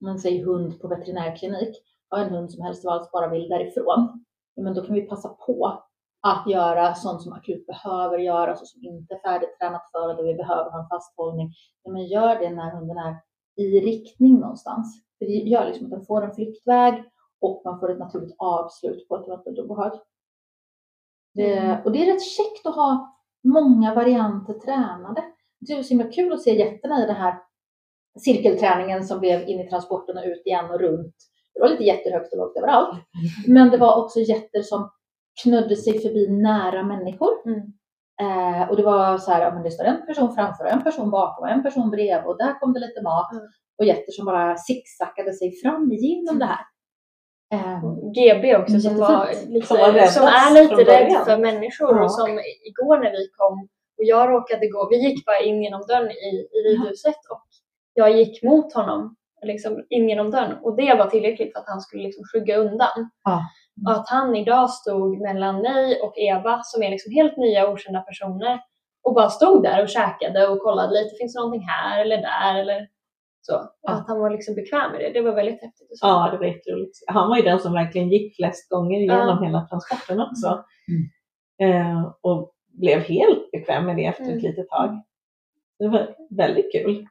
man 0.00 0.18
säger 0.18 0.44
hund 0.44 0.80
på 0.80 0.88
veterinärklinik. 0.88 1.76
har 2.08 2.18
en 2.18 2.30
hund 2.30 2.52
som 2.52 2.62
helst 2.62 2.84
av 2.84 2.92
allt 2.92 3.12
bara 3.12 3.28
vill 3.28 3.48
därifrån, 3.48 4.23
men 4.56 4.74
då 4.74 4.82
kan 4.82 4.94
vi 4.94 5.00
passa 5.00 5.28
på 5.28 5.82
att 6.20 6.50
göra 6.50 6.94
sånt 6.94 7.22
som 7.22 7.32
akut 7.32 7.66
behöver 7.66 8.18
göras 8.18 8.62
och 8.62 8.68
som 8.68 8.84
inte 8.84 9.14
är 9.14 9.18
färdigtränat 9.18 9.90
för 9.92 10.16
det 10.16 10.22
vi 10.22 10.34
behöver 10.34 10.70
ha 10.70 10.82
en 10.82 10.88
fasthållning. 10.88 11.52
Men 11.88 12.06
gör 12.06 12.38
det 12.38 12.50
när 12.50 12.70
hunden 12.70 12.96
är 12.96 13.16
i 13.56 13.80
riktning 13.80 14.40
någonstans. 14.40 15.04
Det 15.20 15.26
gör 15.26 15.66
liksom 15.66 15.86
att 15.86 15.90
den 15.90 16.04
får 16.04 16.24
en 16.24 16.34
flyktväg 16.34 17.04
och 17.40 17.62
man 17.64 17.80
får 17.80 17.90
ett 17.90 17.98
naturligt 17.98 18.34
avslut 18.38 19.08
på 19.08 19.16
ett 19.16 19.26
eventuellt 19.26 19.58
obehag. 19.58 20.00
Det, 21.34 21.58
mm. 21.58 21.84
och 21.84 21.92
det 21.92 21.98
är 22.02 22.12
rätt 22.12 22.22
käckt 22.22 22.66
att 22.66 22.74
ha 22.74 23.18
många 23.44 23.94
varianter 23.94 24.54
tränade. 24.54 25.24
Det 25.60 25.72
är 25.72 25.82
så 25.82 25.88
himla 25.88 26.12
kul 26.12 26.32
att 26.32 26.42
se 26.42 26.58
jätterna 26.58 27.04
i 27.04 27.06
den 27.06 27.16
här 27.16 27.38
cirkelträningen 28.18 29.04
som 29.04 29.20
blev 29.20 29.48
in 29.48 29.60
i 29.60 29.68
transporten 29.68 30.18
och 30.18 30.24
ut 30.24 30.46
igen 30.46 30.70
och 30.70 30.80
runt. 30.80 31.14
Det 31.54 31.60
var 31.60 31.68
lite 31.68 31.84
jättehögt 31.84 32.32
och 32.32 32.38
lågt 32.38 32.56
överallt. 32.56 32.98
Men 33.46 33.70
det 33.70 33.76
var 33.76 34.04
också 34.04 34.20
jätter 34.20 34.62
som 34.62 34.90
knödde 35.42 35.76
sig 35.76 35.98
förbi 35.98 36.28
nära 36.28 36.82
människor. 36.82 37.30
Mm. 37.46 37.60
Eh, 38.20 38.70
och 38.70 38.76
det 38.76 38.82
var 38.82 39.18
så 39.18 39.30
här, 39.30 39.42
ja, 39.42 39.54
men 39.54 39.62
det 39.62 39.70
står 39.70 39.84
en 39.84 40.06
person 40.06 40.34
framför 40.34 40.64
och 40.64 40.70
en 40.70 40.84
person 40.84 41.10
bakom 41.10 41.44
och 41.44 41.50
en 41.50 41.62
person 41.62 41.90
bredvid 41.90 42.26
och 42.26 42.38
där 42.38 42.60
kom 42.60 42.72
det 42.72 42.80
lite 42.80 43.02
mat. 43.02 43.32
Mm. 43.32 43.44
Och 43.78 43.84
jätter 43.84 44.12
som 44.12 44.26
bara 44.26 44.56
zigzackade 44.56 45.32
sig 45.32 45.52
fram 45.52 45.92
genom 45.92 46.38
det 46.38 46.44
här. 46.44 46.64
Um, 47.54 47.60
ehm, 47.60 48.12
GB 48.12 48.56
också 48.56 48.80
som, 48.80 48.96
var 48.96 49.28
lite, 49.48 49.66
som, 49.66 49.76
var 49.76 50.06
som 50.06 50.22
är 50.26 50.62
lite 50.62 50.90
rädd 50.92 51.24
för 51.24 51.38
människor 51.38 51.96
ja. 51.96 52.04
och 52.04 52.12
som 52.12 52.28
igår 52.64 52.98
när 52.98 53.10
vi 53.10 53.28
kom 53.36 53.68
och 53.98 54.04
jag 54.04 54.30
råkade 54.30 54.66
gå, 54.68 54.88
vi 54.90 54.96
gick 54.96 55.26
bara 55.26 55.38
in 55.38 55.62
genom 55.62 55.82
dörren 55.88 56.10
i, 56.10 56.48
i 56.56 56.58
ridhuset 56.68 57.20
och 57.30 57.46
jag 57.94 58.16
gick 58.18 58.42
mot 58.42 58.72
honom 58.72 59.16
liksom 59.44 59.84
in 59.88 60.08
genom 60.08 60.30
dörren 60.30 60.58
och 60.62 60.76
det 60.76 60.94
var 60.94 61.06
tillräckligt 61.06 61.52
för 61.52 61.60
att 61.60 61.68
han 61.68 61.80
skulle 61.80 62.02
liksom 62.02 62.24
skygga 62.32 62.56
undan. 62.56 63.10
Ja. 63.24 63.42
Och 63.86 63.92
att 63.92 64.08
han 64.08 64.36
idag 64.36 64.70
stod 64.70 65.20
mellan 65.20 65.60
mig 65.60 66.00
och 66.00 66.18
Eva 66.18 66.62
som 66.62 66.82
är 66.82 66.90
liksom 66.90 67.12
helt 67.12 67.36
nya 67.36 67.70
okända 67.70 68.00
personer 68.00 68.60
och 69.04 69.14
bara 69.14 69.28
stod 69.28 69.62
där 69.62 69.82
och 69.82 69.88
käkade 69.88 70.48
och 70.48 70.62
kollade 70.62 70.92
lite, 70.92 71.16
finns 71.20 71.34
det 71.34 71.40
någonting 71.40 71.68
här 71.68 72.00
eller 72.00 72.16
där 72.16 72.60
eller 72.60 72.88
så. 73.46 73.56
Och 73.82 73.90
att 73.90 74.08
han 74.08 74.20
var 74.20 74.30
liksom 74.30 74.54
bekväm 74.54 74.92
med 74.92 75.00
det, 75.00 75.10
det 75.12 75.20
var 75.20 75.34
väldigt 75.34 75.62
häftigt. 75.62 75.98
Ja, 76.00 76.28
det 76.32 76.38
var 76.38 76.46
jätteroligt. 76.46 76.98
Han 77.06 77.28
var 77.28 77.36
ju 77.36 77.42
den 77.42 77.58
som 77.58 77.72
verkligen 77.72 78.08
gick 78.08 78.36
flest 78.36 78.70
gånger 78.70 79.00
genom 79.00 79.38
ja. 79.40 79.46
hela 79.46 79.66
transporten 79.66 80.20
också. 80.20 80.64
Mm. 80.88 81.10
Eh, 81.64 82.12
och 82.20 82.52
blev 82.66 83.00
helt 83.00 83.50
bekväm 83.50 83.86
med 83.86 83.96
det 83.96 84.06
efter 84.06 84.24
mm. 84.24 84.36
ett 84.36 84.42
litet 84.42 84.68
tag. 84.68 85.02
Det 85.78 85.88
var 85.88 86.14
väldigt 86.30 86.72
kul. 86.72 87.06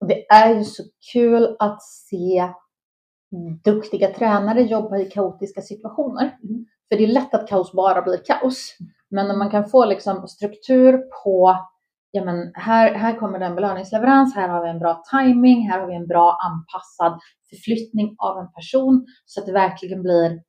Och 0.00 0.06
det 0.06 0.26
är 0.26 0.54
ju 0.54 0.64
så 0.64 0.82
kul 1.12 1.56
att 1.58 1.82
se 1.82 2.52
duktiga 3.64 4.08
tränare 4.14 4.62
jobba 4.62 4.98
i 4.98 5.10
kaotiska 5.10 5.60
situationer. 5.60 6.38
Mm. 6.42 6.66
För 6.88 6.96
det 6.96 7.04
är 7.04 7.08
lätt 7.08 7.34
att 7.34 7.48
kaos 7.48 7.72
bara 7.72 8.02
blir 8.02 8.20
kaos. 8.24 8.76
Men 9.10 9.28
när 9.28 9.36
man 9.36 9.50
kan 9.50 9.68
få 9.68 9.84
liksom 9.84 10.28
struktur 10.28 11.02
på, 11.24 11.56
ja 12.10 12.24
men 12.24 12.52
här, 12.54 12.94
här 12.94 13.18
kommer 13.18 13.38
det 13.38 13.46
en 13.46 13.54
belöningsleverans, 13.54 14.34
här 14.34 14.48
har 14.48 14.62
vi 14.62 14.70
en 14.70 14.78
bra 14.78 15.02
timing, 15.10 15.70
här 15.70 15.80
har 15.80 15.86
vi 15.86 15.94
en 15.94 16.06
bra 16.06 16.38
anpassad 16.40 17.20
förflyttning 17.50 18.14
av 18.18 18.38
en 18.38 18.52
person 18.52 19.06
så 19.24 19.40
att 19.40 19.46
det 19.46 19.52
verkligen 19.52 20.02
blir 20.02 20.42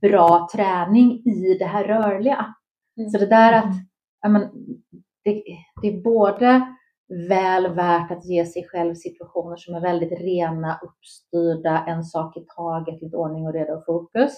bra 0.00 0.48
träning 0.54 1.10
i 1.12 1.56
det 1.58 1.64
här 1.64 1.84
rörliga. 1.84 2.54
Mm. 2.98 3.10
Så 3.10 3.18
det 3.18 3.26
där 3.26 3.52
att, 3.52 3.74
ja 4.22 4.28
men, 4.28 4.42
det, 5.24 5.42
det 5.82 5.88
är 5.88 6.02
både 6.02 6.76
väl 7.08 7.74
värt 7.74 8.10
att 8.10 8.24
ge 8.24 8.46
sig 8.46 8.68
själv 8.68 8.94
situationer 8.94 9.56
som 9.56 9.74
är 9.74 9.80
väldigt 9.80 10.20
rena, 10.20 10.80
uppstyrda, 10.82 11.84
en 11.86 12.04
sak 12.04 12.36
i 12.36 12.46
taget, 12.56 13.02
lite 13.02 13.16
ordning 13.16 13.46
och 13.46 13.52
reda 13.52 13.76
och 13.76 13.84
fokus. 13.84 14.32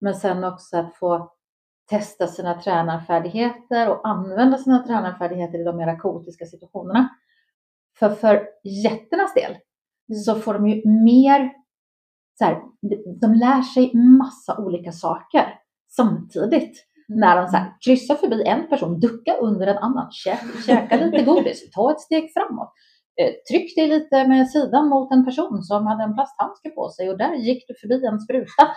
Men 0.00 0.14
sen 0.14 0.44
också 0.44 0.76
att 0.76 0.94
få 0.96 1.32
testa 1.90 2.26
sina 2.26 2.60
tränarfärdigheter 2.60 3.88
och 3.88 4.08
använda 4.08 4.58
sina 4.58 4.86
tränarfärdigheter 4.86 5.58
i 5.58 5.64
de 5.64 5.76
mer 5.76 6.00
kaotiska 6.00 6.46
situationerna. 6.46 7.08
För 7.98 8.10
för 8.10 8.46
jätternas 8.64 9.34
del 9.34 9.50
mm. 9.50 10.20
så 10.24 10.34
får 10.34 10.54
de 10.54 10.68
ju 10.68 10.88
mer, 10.88 11.52
så 12.38 12.44
här, 12.44 12.62
de 13.20 13.34
lär 13.34 13.62
sig 13.62 13.96
massa 13.96 14.58
olika 14.58 14.92
saker 14.92 15.60
samtidigt. 15.88 16.86
När 17.08 17.36
de 17.36 17.48
så 17.48 17.56
här, 17.56 17.72
kryssar 17.84 18.14
förbi 18.14 18.42
en 18.46 18.68
person, 18.68 19.00
ducka 19.00 19.36
under 19.36 19.66
en 19.66 19.78
annan, 19.78 20.10
käka 20.66 20.96
lite 20.96 21.22
godis, 21.30 21.70
ta 21.70 21.90
ett 21.90 22.00
steg 22.00 22.32
framåt. 22.32 22.72
Eh, 23.20 23.32
tryck 23.50 23.76
dig 23.76 23.86
lite 23.88 24.28
med 24.28 24.50
sidan 24.50 24.88
mot 24.88 25.12
en 25.12 25.24
person 25.24 25.62
som 25.62 25.86
hade 25.86 26.02
en 26.02 26.14
plasthandske 26.14 26.70
på 26.70 26.88
sig 26.88 27.10
och 27.10 27.18
där 27.18 27.34
gick 27.34 27.64
du 27.68 27.74
förbi 27.74 28.06
en 28.06 28.20
spruta. 28.20 28.64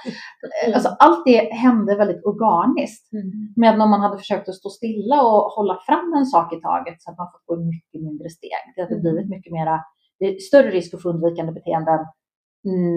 Mm. 0.65 0.75
Alltså, 0.75 0.89
allt 0.99 1.25
det 1.25 1.53
hände 1.53 1.95
väldigt 1.95 2.25
organiskt. 2.25 3.13
Mm. 3.13 3.53
Men 3.55 3.81
om 3.81 3.89
man 3.89 4.01
hade 4.01 4.17
försökt 4.17 4.49
att 4.49 4.55
stå 4.55 4.69
stilla 4.69 5.21
och 5.21 5.51
hålla 5.57 5.79
fram 5.85 6.13
en 6.13 6.25
sak 6.25 6.53
i 6.53 6.61
taget 6.61 7.01
så 7.01 7.11
att 7.11 7.17
man 7.17 7.31
fått 7.31 7.45
gå 7.45 7.55
mycket 7.55 8.01
mindre 8.01 8.29
steg. 8.29 8.63
Det 8.75 8.81
hade 8.81 8.93
mm. 8.93 9.03
blivit 9.03 9.29
mycket 9.29 9.53
mera, 9.53 9.79
det 10.19 10.25
är 10.25 10.39
större 10.39 10.69
risk 10.69 10.93
att 10.93 11.01
få 11.01 11.09
undvikande 11.09 11.51
beteenden 11.51 11.99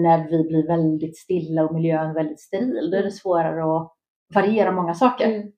när 0.03 0.29
vi 0.29 0.43
blir 0.43 0.67
väldigt 0.67 1.17
stilla 1.17 1.63
och 1.65 1.73
miljön 1.73 2.13
väldigt 2.13 2.39
steril. 2.39 2.91
Då 2.91 2.97
är 2.97 3.03
det 3.03 3.11
svårare 3.11 3.77
att 3.77 3.93
variera 4.33 4.71
många 4.71 4.93
saker. 4.93 5.27
Mm. 5.27 5.51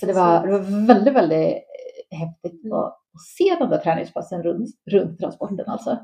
Så 0.00 0.06
det 0.06 0.12
var, 0.12 0.46
det 0.46 0.52
var 0.52 0.86
väldigt, 0.86 1.14
väldigt 1.14 1.54
eh, 2.10 2.18
häftigt 2.18 2.64
mm. 2.64 2.78
att, 2.78 2.86
att 2.86 3.26
se 3.38 3.56
de 3.58 3.70
där 3.70 3.78
träningspassen 3.78 4.42
runt, 4.42 4.70
runt 4.90 5.18
transporten 5.18 5.64
alltså. 5.66 5.98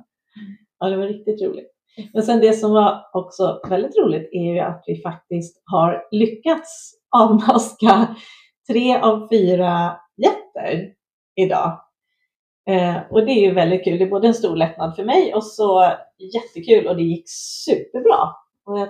Ja, 0.79 0.87
det 0.89 0.97
var 0.97 1.07
riktigt 1.07 1.43
roligt. 1.43 1.71
Men 2.13 2.23
sen 2.23 2.41
det 2.41 2.53
som 2.53 2.73
var 2.73 3.11
också 3.13 3.61
väldigt 3.69 3.99
roligt 3.99 4.29
är 4.33 4.55
ju 4.55 4.59
att 4.59 4.85
vi 4.87 5.03
faktiskt 5.03 5.63
har 5.65 6.03
lyckats 6.11 6.95
avmaska 7.17 8.17
tre 8.73 9.01
av 9.01 9.29
fyra 9.33 9.97
jätter 10.17 10.95
idag. 11.37 11.81
Eh, 12.69 12.97
och 13.11 13.27
det 13.27 13.33
är 13.33 13.41
ju 13.41 13.55
väldigt 13.55 13.85
kul. 13.85 13.99
Det 13.99 14.05
är 14.05 14.11
både 14.11 14.29
en 14.29 14.35
stor 14.35 14.57
lättnad 14.57 14.97
för 14.97 15.05
mig 15.05 15.35
och 15.35 15.45
så 15.45 15.93
jättekul 16.35 16.87
och 16.87 16.97
det 16.97 17.03
gick 17.03 17.25
superbra. 17.67 18.19
Och 18.67 18.79
jag 18.79 18.89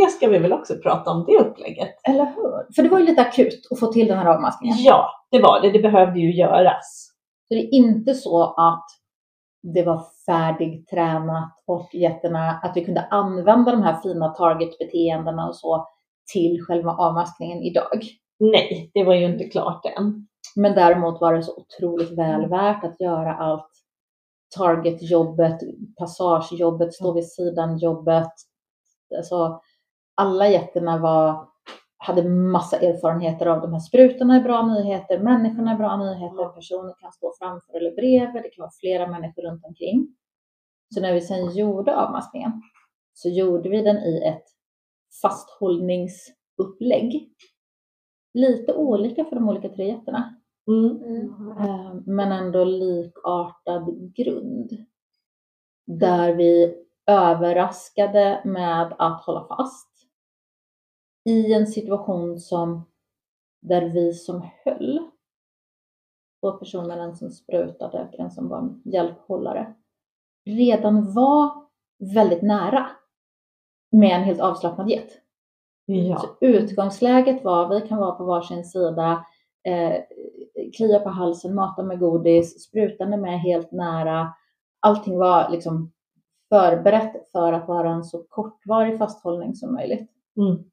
det 0.00 0.10
ska 0.10 0.28
vi 0.28 0.38
väl 0.38 0.52
också 0.52 0.74
prata 0.74 1.10
om, 1.10 1.24
det 1.26 1.38
upplägget. 1.38 1.94
Eller 2.08 2.24
hur? 2.24 2.74
För 2.74 2.82
det 2.82 2.88
var 2.88 2.98
ju 2.98 3.06
lite 3.06 3.20
akut 3.20 3.68
att 3.70 3.80
få 3.80 3.86
till 3.86 4.06
den 4.06 4.18
här 4.18 4.26
avmaskningen. 4.26 4.76
Ja, 4.78 5.10
det 5.30 5.42
var 5.42 5.60
det. 5.60 5.70
Det 5.70 5.78
behövde 5.78 6.20
ju 6.20 6.34
göras. 6.34 7.10
Så 7.48 7.54
det 7.54 7.60
är 7.60 7.74
inte 7.74 8.14
så 8.14 8.42
att 8.42 8.84
det 9.62 9.82
var 9.82 10.04
färdigtränat 10.26 11.52
och 11.66 11.94
jätterna, 11.94 12.60
att 12.62 12.76
vi 12.76 12.84
kunde 12.84 13.06
använda 13.10 13.70
de 13.70 13.82
här 13.82 14.00
fina 14.02 14.28
targetbeteendena 14.28 15.48
och 15.48 15.56
så 15.56 15.86
till 16.32 16.62
själva 16.62 16.90
avmaskningen 16.90 17.62
idag. 17.62 18.02
Nej, 18.38 18.90
det 18.94 19.04
var 19.04 19.14
ju 19.14 19.24
inte 19.24 19.44
klart 19.44 19.86
än. 19.98 20.26
Men 20.56 20.74
däremot 20.74 21.20
var 21.20 21.34
det 21.34 21.42
så 21.42 21.52
otroligt 21.56 22.18
väl 22.18 22.48
värt 22.48 22.84
att 22.84 23.00
göra 23.00 23.34
allt 23.34 23.70
targetjobbet, 24.56 25.60
passagejobbet, 25.98 26.94
stå 26.94 27.12
vid 27.12 27.28
sidan-jobbet, 27.28 28.32
alltså 29.18 29.60
alla 30.20 30.48
jätterna 30.48 30.98
var, 30.98 31.48
hade 31.96 32.28
massa 32.28 32.76
erfarenheter 32.76 33.46
av 33.46 33.60
de 33.60 33.72
här 33.72 33.80
sprutorna 33.80 34.36
är 34.36 34.40
bra 34.40 34.66
nyheter, 34.66 35.18
människorna 35.18 35.72
är 35.72 35.76
bra 35.76 35.96
nyheter, 35.96 36.48
personer 36.48 36.94
kan 37.00 37.12
stå 37.12 37.32
framför 37.38 37.76
eller 37.76 37.94
bredvid, 37.94 38.42
det 38.42 38.48
kan 38.48 38.62
vara 38.62 38.72
flera 38.80 39.06
människor 39.06 39.42
runt 39.42 39.64
omkring. 39.64 40.16
Så 40.94 41.00
när 41.00 41.14
vi 41.14 41.20
sen 41.20 41.50
gjorde 41.50 41.96
avmaskningen 41.96 42.52
så 43.12 43.28
gjorde 43.28 43.68
vi 43.68 43.82
den 43.82 43.96
i 43.96 44.22
ett 44.24 44.44
fasthållningsupplägg. 45.22 47.30
Lite 48.34 48.74
olika 48.74 49.24
för 49.24 49.36
de 49.36 49.48
olika 49.48 49.68
tre 49.68 49.88
jätterna. 49.88 50.36
Mm. 50.68 51.02
Mm. 51.02 52.02
Men 52.06 52.32
ändå 52.32 52.64
likartad 52.64 54.12
grund. 54.14 54.70
Där 55.86 56.34
vi 56.34 56.74
överraskade 57.06 58.42
med 58.44 58.94
att 58.98 59.24
hålla 59.24 59.46
fast 59.48 59.89
i 61.24 61.52
en 61.52 61.66
situation 61.66 62.40
som 62.40 62.86
där 63.60 63.82
vi 63.82 64.14
som 64.14 64.48
höll 64.64 65.10
två 66.40 66.52
personer, 66.52 66.98
en 66.98 67.16
som 67.16 67.30
sprutade 67.30 68.08
och 68.12 68.20
en 68.20 68.30
som 68.30 68.48
var 68.48 68.74
hjälphållare, 68.84 69.74
redan 70.44 71.12
var 71.12 71.50
väldigt 72.14 72.42
nära 72.42 72.86
med 73.90 74.16
en 74.16 74.22
helt 74.22 74.40
avslappnad 74.40 74.90
get. 74.90 75.20
Ja. 75.84 76.18
Så 76.18 76.46
utgångsläget 76.46 77.44
var, 77.44 77.68
vi 77.68 77.88
kan 77.88 77.98
vara 77.98 78.14
på 78.14 78.24
varsin 78.24 78.64
sida, 78.64 79.24
eh, 79.64 79.96
klia 80.76 81.00
på 81.00 81.08
halsen, 81.08 81.54
mata 81.54 81.82
med 81.82 81.98
godis, 81.98 82.62
sprutande 82.62 83.16
med 83.16 83.40
helt 83.40 83.72
nära. 83.72 84.34
Allting 84.80 85.18
var 85.18 85.50
liksom 85.50 85.92
förberett 86.48 87.30
för 87.32 87.52
att 87.52 87.68
vara 87.68 87.90
en 87.90 88.04
så 88.04 88.22
kortvarig 88.28 88.98
fasthållning 88.98 89.54
som 89.54 89.72
möjligt. 89.72 90.10
Mm. 90.36 90.64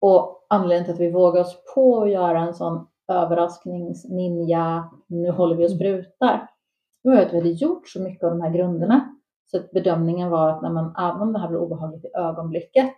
Och 0.00 0.46
anledningen 0.48 0.84
till 0.84 0.94
att 0.94 1.00
vi 1.00 1.12
vågar 1.12 1.40
oss 1.40 1.56
på 1.74 2.02
att 2.02 2.10
göra 2.10 2.40
en 2.40 2.54
sån 2.54 2.86
överraskningsninja, 3.08 4.90
nu 5.06 5.30
håller 5.30 5.56
vi 5.56 5.66
och 5.66 5.70
sprutar, 5.70 6.50
det 7.02 7.08
var 7.08 7.16
att 7.16 7.32
vi 7.32 7.36
hade 7.36 7.48
gjort 7.48 7.88
så 7.88 8.02
mycket 8.02 8.24
av 8.24 8.30
de 8.30 8.40
här 8.40 8.50
grunderna 8.50 9.14
Så 9.46 9.56
att 9.56 9.70
bedömningen 9.70 10.30
var 10.30 10.50
att 10.50 10.62
när 10.62 10.70
man, 10.70 10.94
även 10.98 11.22
om 11.22 11.32
det 11.32 11.38
här 11.38 11.48
blir 11.48 11.58
obehagligt 11.58 12.04
i 12.04 12.08
ögonblicket 12.18 12.94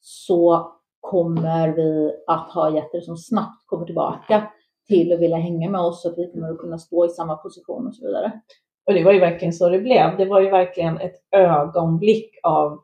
så 0.00 0.72
kommer 1.00 1.68
vi 1.68 2.12
att 2.26 2.50
ha 2.50 2.74
getter 2.74 3.00
som 3.00 3.16
snabbt 3.16 3.66
kommer 3.66 3.86
tillbaka 3.86 4.50
till 4.86 5.12
att 5.12 5.20
vilja 5.20 5.36
hänga 5.36 5.70
med 5.70 5.80
oss 5.80 6.02
så 6.02 6.08
att 6.10 6.18
vi 6.18 6.32
kommer 6.32 6.50
att 6.50 6.58
kunna 6.58 6.78
stå 6.78 7.06
i 7.06 7.08
samma 7.08 7.36
position 7.36 7.86
och 7.86 7.94
så 7.94 8.06
vidare. 8.06 8.40
Och 8.86 8.94
det 8.94 9.04
var 9.04 9.12
ju 9.12 9.20
verkligen 9.20 9.52
så 9.52 9.68
det 9.68 9.78
blev. 9.78 10.16
Det 10.16 10.24
var 10.24 10.40
ju 10.40 10.50
verkligen 10.50 11.00
ett 11.00 11.14
ögonblick 11.30 12.38
av 12.42 12.80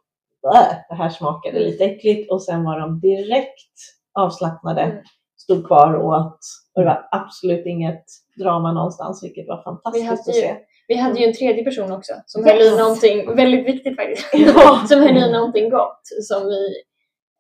det 0.89 0.95
här 0.95 1.09
smakade 1.09 1.59
lite 1.59 1.85
äckligt 1.85 2.31
och 2.31 2.43
sen 2.43 2.65
var 2.65 2.81
de 2.81 3.01
direkt 3.01 3.75
avslappnade, 4.13 4.83
mm. 4.83 5.05
stod 5.37 5.67
kvar 5.67 5.95
och 5.95 6.09
åt 6.09 6.39
och 6.75 6.83
det 6.83 6.87
var 6.87 7.09
absolut 7.11 7.67
inget 7.67 8.05
drama 8.39 8.73
någonstans 8.73 9.25
vilket 9.25 9.49
var 9.49 9.63
fantastiskt 9.63 10.13
att 10.13 10.35
se. 10.35 10.57
Vi 10.89 10.97
hade 10.97 11.21
ju 11.21 11.27
en 11.27 11.35
tredje 11.35 11.65
person 11.65 11.93
också 11.93 12.13
som 12.27 12.47
yes. 12.47 12.53
höll 12.53 12.63
i 12.63 12.79
någonting 12.79 13.37
väldigt 13.37 13.67
viktigt 13.67 13.97
faktiskt. 13.97 14.29
Ja. 14.33 14.85
som 14.89 15.01
höll 15.01 15.17
i 15.17 15.33
någonting 15.33 15.71
gott 15.71 16.01
som 16.23 16.47
vi 16.47 16.67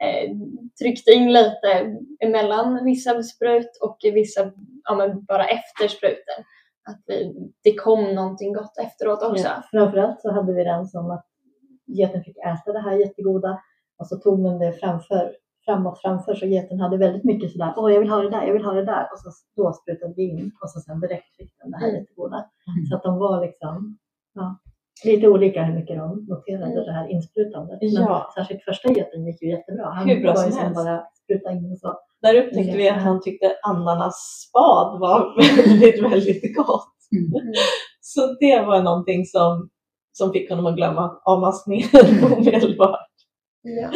eh, 0.04 0.30
tryckte 0.82 1.10
in 1.10 1.32
lite 1.32 1.96
emellan 2.24 2.84
vissa 2.84 3.22
sprut 3.22 3.78
och 3.80 3.98
vissa 4.02 4.52
ja, 4.84 4.94
men 4.94 5.24
bara 5.24 5.44
efter 5.44 5.88
spruten. 5.88 6.44
Att 6.90 7.02
vi, 7.06 7.34
det 7.64 7.74
kom 7.74 8.14
någonting 8.14 8.52
gott 8.52 8.78
efteråt 8.78 9.22
också. 9.22 9.44
Ja, 9.44 9.62
framförallt 9.70 10.20
så 10.20 10.32
hade 10.32 10.54
vi 10.54 10.64
den 10.64 10.86
som 10.86 11.10
att 11.10 11.26
geten 11.98 12.24
fick 12.24 12.36
äta 12.36 12.72
det 12.72 12.80
här 12.80 12.96
jättegoda 12.96 13.60
och 13.98 14.06
så 14.06 14.16
tog 14.16 14.44
den 14.44 14.58
det 14.58 14.72
framför, 14.72 15.32
framåt 15.64 16.00
framför 16.02 16.34
så 16.34 16.46
geten 16.46 16.80
hade 16.80 16.96
väldigt 16.96 17.24
mycket 17.24 17.52
sådär, 17.52 17.74
åh 17.76 17.92
jag 17.92 18.00
vill 18.00 18.10
ha 18.10 18.22
det 18.22 18.30
där, 18.30 18.46
jag 18.46 18.52
vill 18.52 18.64
ha 18.64 18.72
det 18.72 18.84
där 18.84 19.08
och 19.12 19.18
så 19.18 19.30
då 19.56 19.72
sprutade 19.72 20.14
vi 20.16 20.22
in 20.22 20.52
och 20.62 20.70
så 20.70 20.80
sen 20.80 21.00
direkt 21.00 21.36
fick 21.36 21.52
den 21.58 21.70
det 21.70 21.76
här 21.76 21.88
mm. 21.88 22.00
jättegoda. 22.00 22.36
Mm. 22.36 22.86
Så 22.88 22.96
att 22.96 23.02
de 23.02 23.18
var 23.18 23.40
liksom 23.46 23.98
ja, 24.34 24.58
lite 25.04 25.28
olika 25.28 25.62
hur 25.62 25.74
mycket 25.74 25.96
de 25.96 26.26
noterade 26.28 26.72
mm. 26.72 26.84
det 26.84 26.92
här 26.92 27.08
insprutandet. 27.08 27.78
Ja. 27.80 28.00
Men 28.00 28.44
särskilt 28.44 28.64
första 28.64 28.88
geten 28.88 29.26
gick 29.26 29.42
ju 29.42 29.50
jättebra. 29.50 29.90
Han 29.90 30.08
hur 30.08 30.22
bra 30.22 30.34
var 30.34 30.46
ju 30.46 30.52
som 30.52 30.72
bara 30.72 31.02
spruta 31.24 31.52
in 31.52 31.72
och 31.72 31.78
så. 31.78 31.98
Där 32.22 32.34
upptäckte 32.34 32.76
vi 32.76 32.88
att 32.88 33.02
han 33.02 33.20
tyckte 33.22 33.56
ananasspad 33.62 35.00
var 35.00 35.36
väldigt, 35.56 36.02
väldigt 36.02 36.56
gott. 36.56 36.96
Mm. 37.12 37.52
Så 38.00 38.36
det 38.40 38.60
var 38.66 38.82
någonting 38.82 39.24
som 39.26 39.70
som 40.12 40.32
fick 40.32 40.50
honom 40.50 40.66
att 40.66 40.76
glömma 40.76 41.20
avmaskningen 41.24 41.88
omedelbart. 42.36 43.10
Ja. 43.62 43.90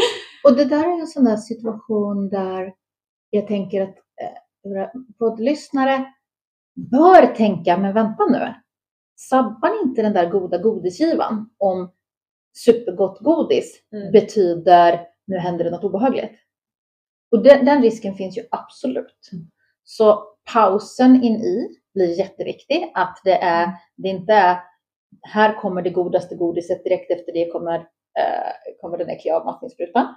Och 0.44 0.56
det 0.56 0.64
där 0.64 0.96
är 0.96 1.00
en 1.00 1.06
sån 1.06 1.24
där 1.24 1.36
situation 1.36 2.28
där 2.28 2.74
jag 3.30 3.46
tänker 3.46 3.82
att 3.82 3.96
eh, 4.22 5.00
poddlyssnare 5.18 6.04
bör 6.74 7.34
tänka, 7.34 7.76
men 7.76 7.94
vänta 7.94 8.24
nu. 8.24 8.54
Sabbar 9.16 9.82
inte 9.82 10.02
den 10.02 10.12
där 10.12 10.30
goda 10.30 10.58
godisgivan 10.58 11.50
om 11.58 11.92
supergott 12.64 13.18
godis 13.20 13.82
mm. 13.92 14.12
betyder 14.12 15.06
nu 15.26 15.38
händer 15.38 15.64
det 15.64 15.70
något 15.70 15.84
obehagligt. 15.84 16.32
Och 17.30 17.42
den, 17.42 17.64
den 17.64 17.82
risken 17.82 18.14
finns 18.14 18.38
ju 18.38 18.42
absolut. 18.50 19.30
Mm. 19.32 19.46
Så 19.84 20.24
pausen 20.52 21.22
in 21.22 21.36
i 21.36 21.68
blir 21.94 22.18
jätteviktig. 22.18 22.92
Att 22.94 23.20
det, 23.24 23.42
är, 23.42 23.70
det 23.96 24.08
inte 24.08 24.32
är 24.32 24.58
här 25.22 25.60
kommer 25.60 25.82
det 25.82 25.90
godaste 25.90 26.34
godiset, 26.36 26.84
direkt 26.84 27.10
efter 27.10 27.32
det 27.32 27.50
kommer, 27.50 27.74
eh, 28.18 28.76
kommer 28.80 28.98
den 28.98 29.08
äckliga 29.08 29.36
avmattningssprutan. 29.36 30.14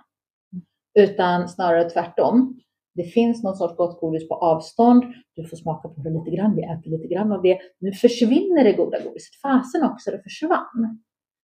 Utan 0.99 1.49
snarare 1.49 1.89
tvärtom. 1.89 2.59
Det 2.95 3.03
finns 3.03 3.43
någon 3.43 3.55
sorts 3.55 3.77
gott 3.77 3.99
godis 3.99 4.29
på 4.29 4.35
avstånd. 4.35 5.03
Du 5.35 5.47
får 5.47 5.57
smaka 5.57 5.89
på 5.89 6.01
det 6.01 6.09
lite 6.09 6.29
grann. 6.35 6.55
Vi 6.55 6.63
äter 6.63 6.91
lite 6.91 7.07
grann 7.07 7.31
av 7.31 7.41
det. 7.41 7.59
Nu 7.79 7.91
försvinner 7.91 8.63
det 8.63 8.73
goda 8.73 9.03
godiset. 9.03 9.35
Fasen 9.41 9.83
också, 9.83 10.11
det 10.11 10.23
försvann. 10.23 11.03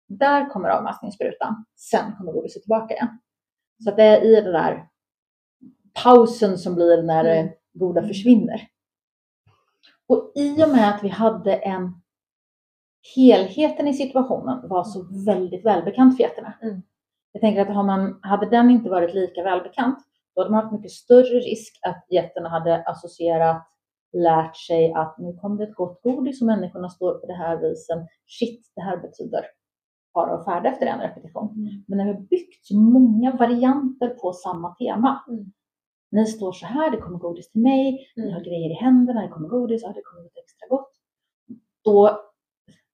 Där 0.09 0.49
kommer 0.51 0.69
avmattningssprutan. 0.69 1.65
Sen 1.77 2.13
kommer 2.19 2.33
godiset 2.33 2.63
tillbaka 2.63 2.95
igen. 2.95 3.19
Så 3.85 3.91
det 3.91 4.03
är 4.03 4.25
i 4.25 4.35
den 4.35 4.53
där 4.53 4.87
pausen 6.03 6.59
som 6.59 6.75
blir 6.75 7.03
när 7.03 7.25
det 7.25 7.53
goda 7.73 8.03
försvinner. 8.03 8.69
Och 10.09 10.33
i 10.35 10.65
och 10.65 10.69
med 10.69 10.89
att 10.89 11.05
vi 11.05 11.09
hade 11.09 11.55
en 11.55 12.00
helheten 13.17 13.89
i 13.89 13.95
situationen 13.95 14.69
var 14.69 14.85
så 14.85 15.25
väldigt 15.27 15.65
välbekant 15.65 16.17
för 16.17 16.23
getterna. 16.23 16.53
Mm. 16.63 16.83
Jag 17.33 17.41
tänker 17.41 17.63
att 17.63 17.75
har 17.75 17.83
man, 17.83 18.21
hade 18.23 18.51
den 18.51 18.71
inte 18.71 18.91
varit 18.91 19.15
lika 19.15 19.43
välbekant, 19.43 19.99
då 20.35 20.41
hade 20.41 20.51
man 20.51 20.63
haft 20.63 20.73
mycket 20.73 20.91
större 20.91 21.39
risk 21.39 21.81
att 21.83 22.07
getterna 22.11 22.49
hade 22.49 22.83
associerat, 22.85 23.67
lärt 24.13 24.57
sig 24.57 24.93
att 24.93 25.19
nu 25.19 25.33
kommer 25.33 25.59
det 25.59 25.65
ett 25.65 25.75
gott 25.75 26.03
godis 26.03 26.41
och 26.41 26.47
människorna 26.47 26.89
står 26.89 27.15
på 27.15 27.27
det 27.27 27.35
här 27.35 27.57
viset. 27.57 27.99
Shit, 28.27 28.73
det 28.75 28.83
här 28.83 28.97
betyder 28.97 29.45
fara 30.13 30.39
och 30.39 30.45
färd 30.45 30.67
efter 30.67 30.87
en 30.87 31.01
repetition. 31.01 31.51
Mm. 31.57 31.85
Men 31.89 31.99
när 31.99 32.05
vi 32.05 32.13
har 32.13 32.21
byggt 32.21 32.67
så 32.67 32.77
många 32.77 33.37
varianter 33.37 34.09
på 34.09 34.33
samma 34.33 34.75
tema. 34.75 35.25
Mm. 35.29 35.53
Ni 36.11 36.27
står 36.27 36.53
så 36.53 36.67
här, 36.67 36.91
det 36.91 36.97
kommer 36.97 37.19
godis 37.19 37.51
till 37.51 37.61
mig, 37.61 38.13
ni 38.17 38.23
mm. 38.23 38.35
har 38.35 38.41
grejer 38.41 38.71
i 38.71 38.75
händerna, 38.75 39.23
det 39.23 39.29
kommer 39.29 39.49
godis, 39.49 39.83
ja, 39.83 39.89
det 39.89 40.03
kommer 40.03 40.23
något 40.23 40.39
extra 40.45 40.69
gott. 40.69 40.91
Då 41.85 42.30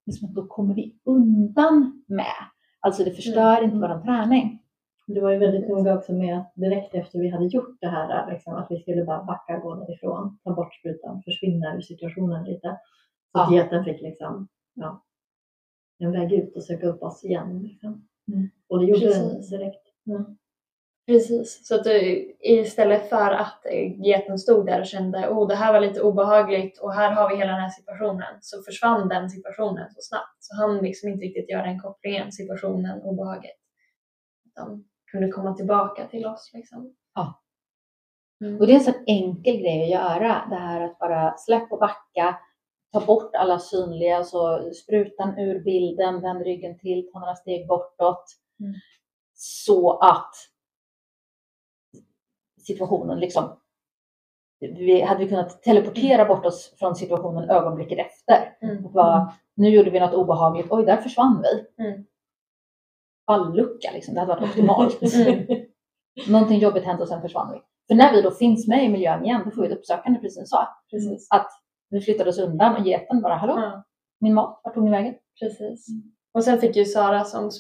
liksom, 0.07 0.35
då 0.35 0.47
kommer 0.47 0.75
vi 0.75 0.97
undan 1.05 2.05
med. 2.07 2.37
Alltså 2.81 3.05
det 3.05 3.11
förstör 3.11 3.59
mm. 3.59 3.65
inte 3.65 3.77
vår 3.77 4.01
träning. 4.05 4.63
Det 5.07 5.21
var 5.21 5.31
ju 5.31 5.39
väldigt 5.39 5.69
noga 5.69 5.99
också 5.99 6.13
med 6.13 6.39
att 6.39 6.53
direkt 6.55 6.95
efter 6.95 7.19
vi 7.19 7.29
hade 7.29 7.47
gjort 7.47 7.77
det 7.81 7.89
här, 7.89 8.33
liksom, 8.33 8.55
att 8.55 8.67
vi 8.71 8.81
skulle 8.81 9.05
bara 9.05 9.25
backa, 9.25 9.59
gå 9.59 9.75
därifrån, 9.75 10.39
ta 10.45 10.55
bort 10.55 10.75
sprutan, 10.75 11.23
försvinna 11.23 11.77
ur 11.77 11.81
situationen 11.81 12.45
lite. 12.45 12.79
Så 13.33 13.39
att 13.39 13.53
geten 13.53 13.85
fick 13.85 14.03
liksom, 14.03 14.49
ja, 14.75 15.05
en 15.99 16.13
väg 16.13 16.33
ut 16.33 16.57
och 16.57 16.63
söka 16.63 16.87
upp 16.87 17.03
oss 17.03 17.25
igen. 17.25 17.63
Liksom. 17.63 18.09
Mm. 18.33 18.49
Och 18.69 18.79
det 18.79 18.87
gjorde 18.87 19.01
Precis. 19.01 19.51
den 19.51 19.59
direkt. 19.59 19.87
Ja. 20.05 20.25
Precis, 21.07 21.67
så 21.67 21.75
att 21.75 21.85
du, 21.85 22.33
istället 22.41 23.09
för 23.09 23.31
att 23.31 23.67
geten 24.07 24.39
stod 24.39 24.67
där 24.67 24.81
och 24.81 24.87
kände 24.87 25.29
oh, 25.29 25.49
det 25.49 25.55
här 25.55 25.73
var 25.73 25.81
lite 25.81 26.03
obehagligt 26.03 26.79
och 26.79 26.93
här 26.93 27.13
har 27.13 27.31
vi 27.31 27.37
hela 27.37 27.53
den 27.53 27.61
här 27.61 27.71
situationen 27.71 28.39
så 28.41 28.63
försvann 28.63 29.09
den 29.09 29.31
situationen 29.31 29.91
så 29.91 30.01
snabbt. 30.01 30.37
Så 30.39 30.57
han 30.57 30.79
liksom 30.79 31.09
inte 31.09 31.25
riktigt 31.25 31.51
göra 31.51 31.67
den 31.67 31.81
kopplingen, 31.81 32.33
situationen, 32.33 33.03
obehaget. 33.03 33.57
Utan 34.47 34.85
kunde 35.11 35.29
komma 35.29 35.55
tillbaka 35.55 36.07
till 36.07 36.27
oss. 36.27 36.51
Liksom. 36.55 36.95
Ja. 37.15 37.43
Mm. 38.41 38.61
Och 38.61 38.67
det 38.67 38.73
är 38.73 38.77
en 38.77 38.85
sån 38.85 39.05
enkel 39.07 39.57
grej 39.57 39.83
att 39.83 40.03
göra, 40.03 40.47
det 40.51 40.57
här 40.57 40.81
att 40.81 40.99
bara 40.99 41.35
släppa 41.39 41.75
och 41.75 41.81
backa, 41.81 42.39
ta 42.93 43.07
bort 43.07 43.35
alla 43.35 43.59
synliga, 43.59 44.25
så 44.25 44.71
sprutan 44.75 45.39
ur 45.39 45.65
bilden, 45.65 46.21
vänd 46.21 46.43
ryggen 46.43 46.79
till, 46.79 47.11
ta 47.13 47.19
några 47.19 47.35
steg 47.35 47.69
bortåt. 47.69 48.25
Mm. 48.61 48.75
Så 49.35 49.99
att 49.99 50.35
situationen 52.67 53.21
liksom 53.21 53.57
vi 54.61 55.03
hade 55.03 55.25
vi 55.25 55.29
kunnat 55.29 55.63
teleportera 55.63 56.25
bort 56.25 56.47
oss 56.47 56.75
från 56.79 56.97
situationen 56.97 57.51
ögonblicket 57.51 57.99
efter. 57.99 58.57
Mm. 58.61 58.93
Bara, 58.93 59.33
nu 59.55 59.69
gjorde 59.69 59.91
vi 59.91 60.01
något 60.01 60.15
obehagligt, 60.15 60.67
oj 60.71 60.85
där 60.85 60.97
försvann 60.97 61.43
vi. 61.43 61.85
Mm. 61.85 62.05
Fallucka 63.27 63.91
liksom, 63.93 64.15
det 64.15 64.21
hade 64.21 64.35
varit 64.35 64.45
optimalt. 64.51 65.03
Mm. 65.03 65.47
Någonting 66.29 66.59
jobbigt 66.59 66.85
hände 66.85 67.03
och 67.03 67.09
sen 67.09 67.23
försvann 67.23 67.53
vi. 67.53 67.61
För 67.89 67.95
när 67.95 68.13
vi 68.13 68.23
då 68.23 68.31
finns 68.31 68.69
med 68.69 68.85
i 68.85 68.89
miljön 68.89 69.25
igen, 69.25 69.43
då 69.45 69.51
får 69.51 69.63
vi 69.63 69.69
ett 69.69 69.79
uppsökande 69.79 70.21
precis 70.21 70.51
så. 70.51 70.69
Precis. 70.91 71.29
Att 71.31 71.51
vi 71.91 72.01
flyttade 72.01 72.31
oss 72.31 72.39
undan 72.39 72.77
och 72.77 72.87
geten 72.87 73.23
bara, 73.23 73.35
hallå, 73.35 73.57
mm. 73.57 73.81
min 74.21 74.35
mat, 74.35 74.61
vart 74.65 74.75
tog 74.75 74.85
ni 74.85 74.91
vägen? 74.91 75.15
Precis. 75.41 75.87
Och 76.37 76.45
sen 76.45 76.59
fick 76.59 76.77
ju 76.77 76.85
Sara 76.85 77.25
som 77.25 77.51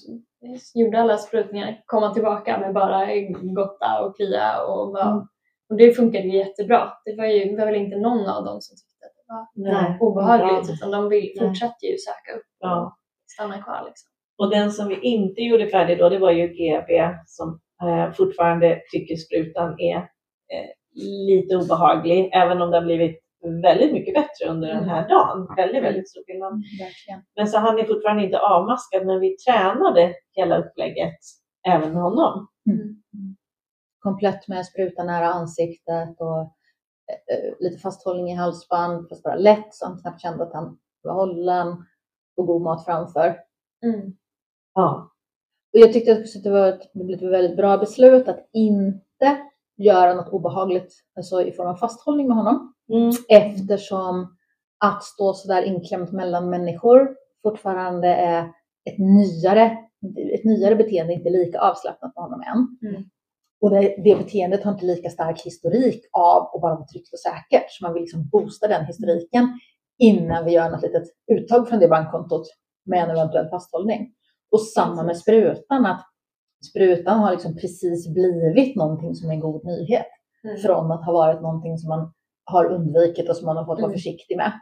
gjorde 0.75 1.01
alla 1.01 1.19
sprutningar 1.19 1.83
komma 1.87 2.15
tillbaka 2.15 2.59
med 2.59 2.75
bara 2.75 3.07
gotta 3.43 4.01
och 4.03 4.17
klia 4.17 4.63
och, 4.63 4.93
bara, 4.93 5.11
mm. 5.11 5.27
och 5.71 5.77
det 5.77 5.93
funkade 5.93 6.29
jättebra. 6.29 6.93
Det 7.05 7.17
var 7.17 7.25
ju 7.25 7.57
var 7.57 7.67
väl 7.67 7.75
inte 7.75 7.97
någon 7.97 8.29
av 8.29 8.45
dem 8.45 8.61
som 8.61 8.77
tyckte 8.77 9.07
att 9.07 9.13
det 9.15 9.33
var 9.33 9.73
Nej, 9.73 9.99
obehagligt 10.01 10.71
utan 10.71 10.91
de 10.91 11.09
vill, 11.09 11.33
fortsatte 11.39 11.87
ju 11.87 11.97
söka 11.99 12.39
upp 12.39 12.47
ja. 12.59 12.87
och 12.87 12.93
stanna 13.27 13.63
kvar. 13.63 13.83
Liksom. 13.87 14.09
Och 14.39 14.51
den 14.51 14.73
som 14.73 14.89
vi 14.89 15.01
inte 15.01 15.41
gjorde 15.41 15.69
färdig 15.69 15.99
då, 15.99 16.09
det 16.09 16.19
var 16.19 16.31
ju 16.31 16.49
GB 16.49 17.15
som 17.27 17.61
eh, 17.83 18.13
fortfarande 18.13 18.81
tycker 18.93 19.17
sprutan 19.17 19.81
är 19.81 19.97
eh, 19.97 20.71
lite 21.27 21.57
obehaglig, 21.57 22.31
även 22.33 22.63
om 22.63 22.71
det 22.71 22.77
har 22.77 22.85
blivit 22.85 23.26
väldigt 23.63 23.93
mycket 23.93 24.15
bättre 24.15 24.49
under 24.49 24.69
den 24.69 24.89
här 24.89 24.99
mm. 24.99 25.09
dagen. 25.09 25.57
Väldigt, 25.57 25.83
väldigt 25.83 26.11
stor 26.11 26.25
skillnad. 26.27 26.53
Mm, 26.53 27.23
men 27.37 27.49
så 27.49 27.59
han 27.59 27.79
är 27.79 27.85
fortfarande 27.85 28.25
inte 28.25 28.39
avmaskad, 28.39 29.07
men 29.07 29.21
vi 29.21 29.37
tränade 29.37 30.15
hela 30.33 30.59
upplägget 30.59 31.19
även 31.69 31.93
med 31.93 32.03
honom. 32.03 32.49
Mm. 32.71 33.03
Komplett 33.99 34.49
med 34.49 34.67
spruta 34.67 35.05
nära 35.05 35.27
ansiktet 35.27 36.21
och 36.21 36.41
eh, 37.11 37.55
lite 37.61 37.79
fasthållning 37.79 38.31
i 38.31 38.35
halsband, 38.35 39.09
fast 39.09 39.23
bara 39.23 39.37
lätt 39.37 39.75
så 39.75 39.87
han 39.87 40.01
knappt 40.01 40.23
kände 40.23 40.45
att 40.45 40.53
han 40.53 40.79
var 41.03 41.15
hållen 41.15 41.85
och 42.37 42.47
god 42.47 42.63
mat 42.63 42.85
framför. 42.85 43.37
Mm. 43.85 44.17
Ja. 44.75 45.13
Och 45.73 45.79
jag 45.79 45.93
tyckte 45.93 46.13
att 46.13 46.43
det 46.45 46.51
var 46.51 46.69
ett, 46.69 46.91
det 46.93 47.05
blev 47.05 47.19
ett 47.19 47.33
väldigt 47.33 47.57
bra 47.57 47.79
beslut 47.79 48.29
att 48.29 48.49
inte 48.53 49.39
göra 49.77 50.15
något 50.15 50.33
obehagligt 50.33 50.95
alltså 51.17 51.43
i 51.43 51.53
form 51.53 51.69
av 51.69 51.77
fasthållning 51.77 52.29
med 52.29 52.37
honom. 52.37 52.75
Mm. 52.93 53.11
Eftersom 53.29 54.37
att 54.85 55.05
stå 55.05 55.35
så 55.35 55.49
där 55.49 55.63
inklämt 55.63 56.13
mellan 56.13 56.51
människor 56.51 57.09
fortfarande 57.43 58.09
är 58.09 58.43
ett 58.91 58.99
nyare, 58.99 59.79
ett 60.35 60.45
nyare 60.45 60.77
beteende 60.77 61.13
inte 61.13 61.31
lika 61.31 61.61
avslappnat 61.61 62.13
med 62.15 62.25
honom 62.25 62.41
än. 62.41 62.89
Mm. 62.91 63.05
Och 63.61 63.71
det, 63.71 63.97
det, 64.05 64.17
beteendet 64.17 64.65
har 64.65 64.73
inte 64.73 64.85
lika 64.85 65.11
stark 65.11 65.43
historik 65.43 66.01
av 66.13 66.43
att 66.43 66.61
bara 66.61 66.75
vara 66.75 66.87
tryggt 66.87 67.13
och 67.13 67.19
säkert. 67.19 67.67
Så 67.69 67.85
man 67.85 67.95
vill 67.95 68.03
liksom 68.03 68.29
boosta 68.29 68.69
den 68.69 68.85
historiken 68.85 69.49
innan 69.99 70.45
vi 70.45 70.53
gör 70.53 70.71
något 70.71 70.83
litet 70.83 71.03
uttag 71.33 71.69
från 71.69 71.79
det 71.79 71.89
bankkontot 71.89 72.47
med 72.85 73.05
en 73.05 73.11
eventuell 73.11 73.49
fasthållning. 73.49 74.13
Och 74.53 74.61
samma 74.61 75.03
med 75.03 75.17
sprutan, 75.17 75.87
att 75.87 76.03
sprutan 76.71 77.19
har 77.19 77.33
liksom 77.33 77.55
precis 77.55 78.09
blivit 78.15 78.77
någonting 78.77 79.15
som 79.15 79.31
är 79.31 79.35
en 79.35 79.41
god 79.41 79.65
nyhet. 79.65 80.07
Mm. 80.45 80.57
Från 80.57 80.93
att 80.93 81.05
ha 81.05 81.13
varit 81.13 81.43
någonting 81.43 81.79
som 81.79 81.89
man 81.89 82.13
har 82.47 82.65
undvikit 82.65 83.29
och 83.29 83.37
som 83.37 83.47
man 83.47 83.57
har 83.57 83.65
fått 83.65 83.79
vara 83.79 83.91
mm. 83.91 83.95
försiktig 83.97 84.37
med. 84.37 84.53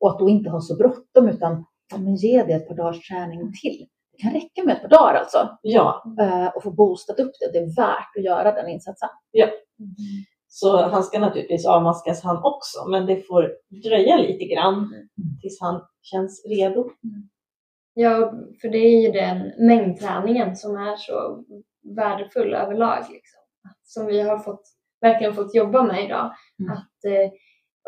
Och 0.00 0.10
att 0.10 0.18
då 0.18 0.28
inte 0.28 0.50
ha 0.50 0.60
så 0.60 0.76
bråttom 0.76 1.28
utan 1.28 1.64
ja, 1.92 1.98
men 1.98 2.16
ge 2.16 2.42
det 2.42 2.52
ett 2.52 2.68
par 2.68 2.74
dagars 2.74 3.08
träning 3.08 3.52
till. 3.62 3.86
Det 4.12 4.22
kan 4.22 4.32
räcka 4.32 4.64
med 4.64 4.76
ett 4.76 4.82
par 4.82 4.88
dagar 4.88 5.14
alltså. 5.14 5.58
Ja. 5.62 6.02
Uh, 6.20 6.56
och 6.56 6.62
få 6.62 6.70
boostat 6.70 7.20
upp 7.20 7.32
det. 7.40 7.52
Det 7.52 7.58
är 7.58 7.76
värt 7.76 8.16
att 8.16 8.24
göra 8.24 8.52
den 8.52 8.68
insatsen. 8.68 9.08
Ja. 9.30 9.46
Mm. 9.46 10.24
Så 10.48 10.76
han 10.76 11.02
ska 11.02 11.18
naturligtvis 11.18 11.66
avmaskas 11.66 12.22
han 12.22 12.36
också, 12.36 12.88
men 12.88 13.06
det 13.06 13.26
får 13.26 13.52
dröja 13.84 14.16
lite 14.16 14.44
grann 14.44 14.74
mm. 14.74 15.08
tills 15.42 15.60
han 15.60 15.82
känns 16.02 16.46
redo. 16.46 16.80
Mm. 16.80 17.28
Ja, 17.94 18.32
för 18.60 18.68
det 18.68 18.78
är 18.78 19.00
ju 19.02 19.12
den 19.12 19.66
mängdträningen 19.66 20.56
som 20.56 20.76
är 20.76 20.96
så 20.96 21.44
värdefull 21.96 22.54
överlag. 22.54 22.98
Liksom. 22.98 23.40
Som 23.82 24.06
vi 24.06 24.20
har 24.20 24.38
fått, 24.38 24.62
verkligen 25.00 25.34
fått 25.34 25.54
jobba 25.54 25.82
med 25.82 26.04
idag. 26.04 26.32
Mm. 26.60 26.72
Att, 26.72 27.04
eh, 27.04 27.32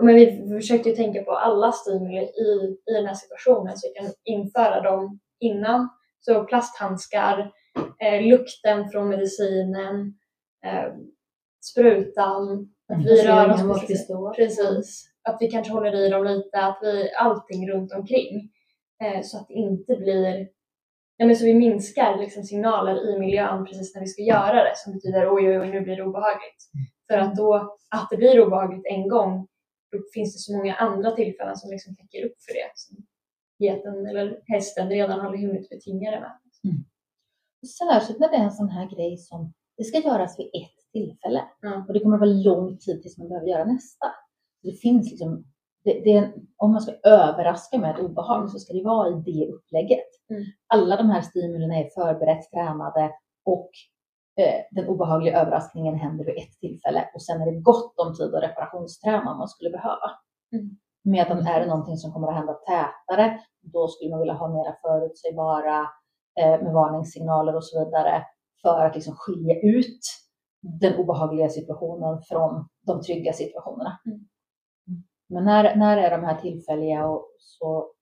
men 0.02 0.14
vi 0.14 0.48
försökte 0.60 0.90
tänka 0.90 1.22
på 1.22 1.32
alla 1.32 1.72
stimuli 1.72 2.18
i, 2.18 2.76
i 2.90 2.92
den 2.92 3.06
här 3.06 3.14
situationen 3.14 3.76
så 3.76 3.88
vi 3.88 4.00
kan 4.00 4.12
införa 4.24 4.80
dem 4.80 5.20
innan. 5.40 5.88
Så 6.20 6.44
plasthandskar, 6.44 7.52
eh, 8.00 8.22
lukten 8.22 8.88
från 8.88 9.08
medicinen, 9.08 10.14
eh, 10.64 10.92
sprutan, 11.72 12.68
att 12.92 13.04
vi 13.04 13.22
rör 13.22 13.50
oss 13.50 13.80
precis, 13.80 14.08
precis. 14.36 15.04
Att 15.22 15.36
vi 15.40 15.50
kanske 15.50 15.72
håller 15.72 15.94
i 15.94 16.08
dem 16.08 16.24
lite, 16.24 16.58
att 16.58 16.78
vi, 16.82 17.12
allting 17.14 17.70
runt 17.70 17.92
omkring. 17.92 18.50
Eh, 19.04 19.22
så 19.22 19.38
att 19.38 19.48
det 19.48 19.54
inte 19.54 19.96
blir 19.96 20.48
Ja, 21.20 21.26
men 21.26 21.36
så 21.36 21.44
vi 21.44 21.54
minskar 21.54 22.18
liksom 22.18 22.42
signaler 22.42 23.10
i 23.10 23.18
miljön 23.18 23.64
precis 23.64 23.94
när 23.94 24.00
vi 24.00 24.06
ska 24.06 24.22
göra 24.22 24.64
det 24.64 24.72
som 24.76 24.92
betyder 24.92 25.34
oj, 25.34 25.48
oj, 25.48 25.58
oj, 25.58 25.70
nu 25.70 25.80
blir 25.80 25.96
det 25.96 26.02
obehagligt. 26.02 26.70
För 27.08 27.18
att 27.18 27.36
då, 27.36 27.78
att 27.90 28.08
det 28.10 28.16
blir 28.16 28.46
obehagligt 28.46 28.86
en 28.86 29.08
gång, 29.08 29.46
då 29.92 29.98
finns 30.14 30.34
det 30.34 30.38
så 30.38 30.56
många 30.56 30.74
andra 30.74 31.10
tillfällen 31.10 31.56
som 31.56 31.70
liksom 31.70 31.96
täcker 31.96 32.24
upp 32.24 32.42
för 32.42 32.54
det. 32.54 32.70
Som 32.74 33.06
geten 33.58 34.06
eller 34.06 34.40
hästen 34.46 34.88
redan 34.88 35.20
har 35.20 35.36
hunnit 35.36 35.68
betinga 35.68 36.10
det 36.10 36.20
med. 36.20 36.38
Mm. 36.64 36.84
Särskilt 37.78 38.20
när 38.20 38.28
det 38.28 38.36
är 38.36 38.44
en 38.44 38.52
sån 38.52 38.68
här 38.68 38.90
grej 38.90 39.16
som 39.16 39.52
det 39.76 39.84
ska 39.84 39.98
göras 39.98 40.38
vid 40.38 40.46
ett 40.46 40.92
tillfälle. 40.92 41.44
Mm. 41.62 41.86
Och 41.86 41.92
det 41.92 42.00
kommer 42.00 42.16
att 42.16 42.20
vara 42.20 42.30
lång 42.30 42.78
tid 42.78 43.02
tills 43.02 43.18
man 43.18 43.28
behöver 43.28 43.48
göra 43.48 43.64
nästa. 43.64 44.06
Det 44.62 44.72
finns 44.72 45.10
liksom 45.10 45.44
det, 45.84 46.00
det, 46.04 46.32
om 46.56 46.72
man 46.72 46.80
ska 46.80 46.92
överraska 46.92 47.78
med 47.78 47.90
ett 47.90 48.00
obehag 48.00 48.50
så 48.50 48.58
ska 48.58 48.72
det 48.72 48.84
vara 48.84 49.08
i 49.08 49.22
det 49.32 49.52
upplägget. 49.52 50.08
Mm. 50.30 50.44
Alla 50.66 50.96
de 50.96 51.10
här 51.10 51.22
stimulierna 51.22 51.76
är 51.76 51.90
förberett, 51.94 52.50
tränade 52.50 53.12
och 53.44 53.70
den 54.70 54.88
obehagliga 54.88 55.40
överraskningen 55.40 55.94
händer 55.94 56.24
vid 56.24 56.38
ett 56.38 56.58
tillfälle 56.60 57.10
och 57.14 57.22
sen 57.22 57.42
är 57.42 57.46
det 57.46 57.60
gott 57.60 57.94
om 57.96 58.14
tid 58.14 58.34
att 58.34 58.42
reparationsträna 58.42 59.32
om 59.32 59.38
man 59.38 59.48
skulle 59.48 59.70
behöva. 59.70 60.10
Mm. 60.52 60.76
Medan 61.04 61.46
är 61.46 61.60
det 61.60 61.66
någonting 61.66 61.96
som 61.96 62.12
kommer 62.12 62.28
att 62.28 62.34
hända 62.34 62.54
tätare, 62.54 63.40
då 63.60 63.88
skulle 63.88 64.10
man 64.10 64.20
vilja 64.20 64.34
ha 64.34 64.48
mera 64.48 64.74
förutsägbara 64.82 65.80
eh, 66.40 66.62
med 66.62 66.72
varningssignaler 66.72 67.56
och 67.56 67.64
så 67.64 67.84
vidare 67.84 68.24
för 68.62 68.86
att 68.86 68.94
liksom 68.94 69.14
skilja 69.16 69.60
ut 69.60 70.00
den 70.80 70.96
obehagliga 70.96 71.48
situationen 71.48 72.22
från 72.22 72.68
de 72.86 73.02
trygga 73.02 73.32
situationerna. 73.32 73.98
Mm. 74.06 74.20
Men 75.28 75.44
när, 75.44 75.76
när 75.76 75.96
är 75.96 76.10
de 76.10 76.24
här 76.24 76.40
tillfälliga 76.40 77.06
och 77.06 77.28
så 77.38 77.92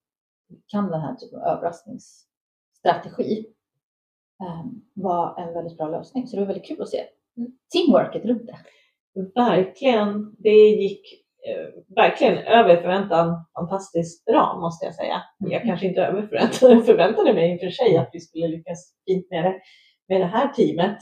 kan 0.66 0.90
den 0.90 1.00
här 1.00 1.14
typen 1.14 1.40
av 1.40 1.46
överraskningsstrategi 1.46 3.55
um, 4.44 4.84
vara 4.94 5.44
en 5.44 5.54
väldigt 5.54 5.76
bra 5.76 5.88
lösning. 5.88 6.26
Så 6.26 6.36
det 6.36 6.42
var 6.42 6.46
väldigt 6.46 6.68
kul 6.68 6.82
att 6.82 6.88
se 6.88 7.04
mm. 7.36 7.52
teamworket 7.72 8.24
runt 8.24 8.46
det. 8.46 8.58
Verkligen. 9.34 10.34
Det 10.38 10.50
gick 10.50 11.02
eh, 11.48 11.94
verkligen 11.96 12.38
över 12.38 12.76
förväntan 12.76 13.44
fantastiskt 13.58 14.24
bra 14.24 14.58
måste 14.60 14.86
jag 14.86 14.94
säga. 14.94 15.22
Jag 15.38 15.52
mm. 15.52 15.66
kanske 15.66 15.86
inte 15.86 16.00
över 16.00 16.22
förväntan, 16.22 16.82
förväntade 16.86 17.34
mig 17.34 17.52
i 17.52 17.56
och 17.56 17.60
för 17.60 17.70
sig 17.70 17.96
att 17.96 18.10
vi 18.12 18.20
skulle 18.20 18.48
lyckas 18.48 18.94
fint 19.06 19.30
med 19.30 19.44
det, 19.44 19.60
med 20.08 20.20
det 20.20 20.26
här 20.26 20.48
teamet. 20.48 20.98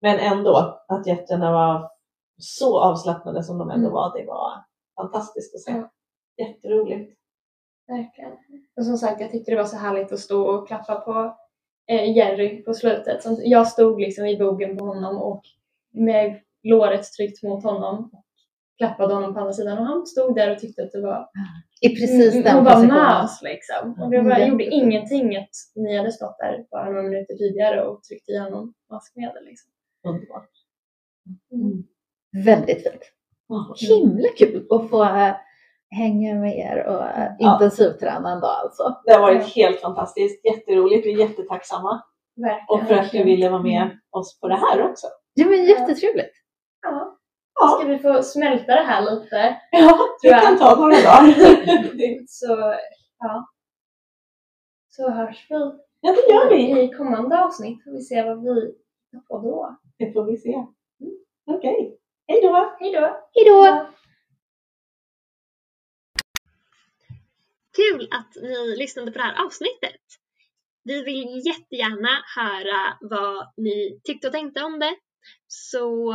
Men 0.00 0.18
ändå, 0.18 0.82
att 0.88 1.06
jätterna 1.06 1.52
var 1.52 1.90
så 2.36 2.80
avslappnade 2.80 3.42
som 3.42 3.58
de 3.58 3.70
ändå 3.70 3.86
mm. 3.86 3.92
var, 3.92 4.18
det 4.18 4.26
var 4.26 4.52
fantastiskt 5.00 5.54
att 5.54 5.60
se. 5.60 5.72
Ja. 5.72 5.90
Jätteroligt. 6.46 7.18
Verkligen. 7.88 8.32
Och 8.76 8.84
som 8.84 8.96
sagt, 8.96 9.20
jag 9.20 9.30
tyckte 9.30 9.50
det 9.50 9.56
var 9.56 9.64
så 9.64 9.76
härligt 9.76 10.12
att 10.12 10.18
stå 10.18 10.42
och 10.42 10.68
klappa 10.68 10.94
på 10.94 11.38
eh, 11.88 12.16
Jerry 12.16 12.62
på 12.62 12.74
slutet. 12.74 13.22
Så 13.22 13.40
jag 13.44 13.68
stod 13.68 14.00
liksom 14.00 14.26
i 14.26 14.38
bogen 14.38 14.76
på 14.76 14.84
honom 14.84 15.16
och 15.16 15.42
med 15.90 16.40
låret 16.62 17.12
tryckt 17.12 17.42
mot 17.42 17.64
honom 17.64 18.10
och 18.12 18.24
klappade 18.78 19.14
honom 19.14 19.34
på 19.34 19.40
andra 19.40 19.52
sidan 19.52 19.78
och 19.78 19.84
han 19.84 20.06
stod 20.06 20.34
där 20.34 20.52
och 20.52 20.58
tyckte 20.58 20.82
att 20.82 20.92
det 20.92 21.00
var 21.00 21.28
i 21.80 21.88
precis 21.88 22.32
den 22.32 22.64
positionen. 22.64 22.64
var 22.64 22.86
med 22.86 23.24
oss 23.24 23.40
liksom. 23.42 24.02
Och 24.02 24.10
det 24.10 24.20
var, 24.20 24.30
mm. 24.30 24.48
gjorde 24.48 24.64
ingenting 24.64 25.36
att 25.36 25.50
ni 25.74 25.96
hade 25.96 26.12
stått 26.12 26.38
där 26.38 26.66
bara 26.70 26.84
några 26.84 27.02
minuter 27.02 27.34
tidigare 27.34 27.84
och 27.84 28.02
tryckt 28.02 28.28
i 28.28 28.38
honom 28.38 28.74
maskmedel. 28.90 29.44
Liksom. 29.44 29.70
Underbart. 30.08 30.50
Mm. 31.52 31.84
Väldigt 32.44 32.82
fint. 32.82 33.02
Himla 33.88 34.28
kul 34.38 34.66
att 34.70 34.90
få 34.90 35.02
hänga 35.90 36.34
med 36.34 36.58
er 36.58 36.86
och 36.86 37.02
ja. 37.38 37.52
intensivträna 37.52 38.32
en 38.32 38.40
dag 38.40 38.56
alltså. 38.62 39.00
Det 39.04 39.12
har 39.12 39.20
varit 39.20 39.54
helt 39.54 39.80
fantastiskt, 39.80 40.44
jätteroligt. 40.44 41.06
Vi 41.06 41.12
är 41.12 41.28
jättetacksamma. 41.28 42.02
Verkligen. 42.36 42.64
Och 42.68 42.88
för 42.88 42.94
att 42.94 43.12
du 43.12 43.24
ville 43.24 43.50
vara 43.50 43.62
med 43.62 43.98
oss 44.10 44.40
på 44.40 44.48
det 44.48 44.56
här 44.56 44.90
också. 44.90 45.06
Ja 45.34 45.46
men 45.46 45.64
jättetrevligt. 45.64 46.32
Ja. 46.82 47.18
Ja. 47.60 47.68
Ska 47.68 47.88
vi 47.88 47.98
få 47.98 48.22
smälta 48.22 48.74
det 48.74 48.82
här 48.82 49.10
lite? 49.10 49.56
Ja, 49.70 49.98
det 50.22 50.28
kan 50.28 50.58
ta 50.58 50.74
några 50.74 50.94
dagar. 50.94 52.24
så, 52.28 52.74
ja. 53.18 53.48
Så 54.88 55.10
hörs 55.10 55.46
vi. 55.50 55.56
Ja, 56.00 56.12
det 56.12 56.32
gör 56.32 56.50
vi. 56.50 56.82
I 56.82 56.92
kommande 56.92 57.44
avsnitt 57.44 57.84
får 57.84 57.90
vi 57.90 58.00
se 58.00 58.22
vad 58.22 58.42
vi 58.42 58.74
får 59.28 59.42
då. 59.42 59.76
Det 59.98 60.12
får 60.12 60.24
vi 60.24 60.36
se. 60.36 60.52
Mm. 60.54 60.66
Okej. 61.46 61.74
Okay. 61.74 61.96
Hej 62.28 62.40
då! 62.42 62.76
Hej 62.80 62.92
då! 62.92 63.00
Hej 63.34 63.44
då! 63.46 63.86
Kul 67.78 68.08
att 68.10 68.36
ni 68.42 68.76
lyssnade 68.76 69.12
på 69.12 69.18
det 69.18 69.24
här 69.24 69.46
avsnittet. 69.46 70.00
Vi 70.84 71.02
vill 71.02 71.42
jättegärna 71.46 72.22
höra 72.36 72.98
vad 73.00 73.52
ni 73.56 74.00
tyckte 74.04 74.26
och 74.26 74.32
tänkte 74.32 74.62
om 74.62 74.78
det. 74.78 74.96
Så 75.46 76.14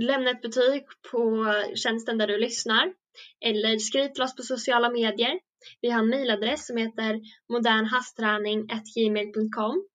lämna 0.00 0.30
ett 0.30 0.42
betyg 0.42 0.84
på 1.10 1.46
tjänsten 1.74 2.18
där 2.18 2.26
du 2.26 2.38
lyssnar 2.38 2.94
eller 3.40 3.78
skriv 3.78 4.08
till 4.08 4.22
oss 4.22 4.36
på 4.36 4.42
sociala 4.42 4.90
medier. 4.90 5.40
Vi 5.80 5.90
har 5.90 5.98
en 5.98 6.08
mejladress 6.08 6.66
som 6.66 6.76
heter 6.76 7.20
modernhastträning.gmail.com 7.52 9.88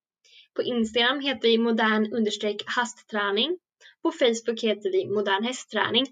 På 0.54 0.62
Instagram 0.62 1.20
heter 1.20 1.48
vi 1.48 1.58
modern 1.58 2.28
hastträning 2.66 3.58
på 4.02 4.12
Facebook 4.12 4.64
heter 4.64 4.92
vi 4.92 5.06
Modern 5.06 5.44
Hästträning. 5.44 6.06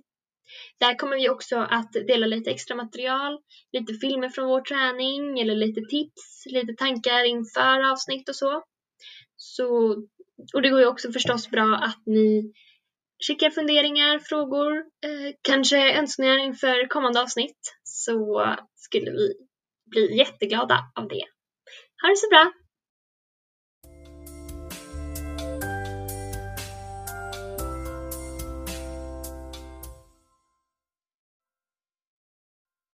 Där 0.80 0.96
kommer 0.96 1.16
vi 1.16 1.30
också 1.30 1.58
att 1.58 1.94
dela 1.94 2.28
lite 2.28 2.52
extra 2.52 2.76
material, 2.76 3.40
lite 3.72 3.94
filmer 3.94 4.30
från 4.30 4.48
vår 4.48 4.62
träning 4.62 5.40
eller 5.40 5.56
lite 5.56 5.82
tips, 5.82 6.46
lite 6.46 6.74
tankar 6.74 7.24
inför 7.24 7.92
avsnitt 7.92 8.30
och 8.30 8.36
så. 8.36 8.64
så 9.36 9.90
och 10.54 10.62
det 10.62 10.70
går 10.70 10.80
ju 10.80 10.88
också 10.88 11.12
förstås 11.12 11.50
bra 11.50 11.76
att 11.76 12.02
ni 12.06 12.54
skickar 13.28 13.50
funderingar, 13.50 14.20
frågor, 14.20 14.78
eh, 14.78 15.36
kanske 15.42 15.94
önskningar 15.94 16.38
inför 16.38 16.88
kommande 16.88 17.22
avsnitt 17.22 17.78
så 17.84 18.56
skulle 18.76 19.12
vi 19.12 19.34
bli 19.92 20.18
jätteglada 20.18 20.80
av 20.96 21.08
det. 21.08 21.26
Ha 22.02 22.10
det 22.10 22.16
så 22.18 22.30
bra! 22.30 22.67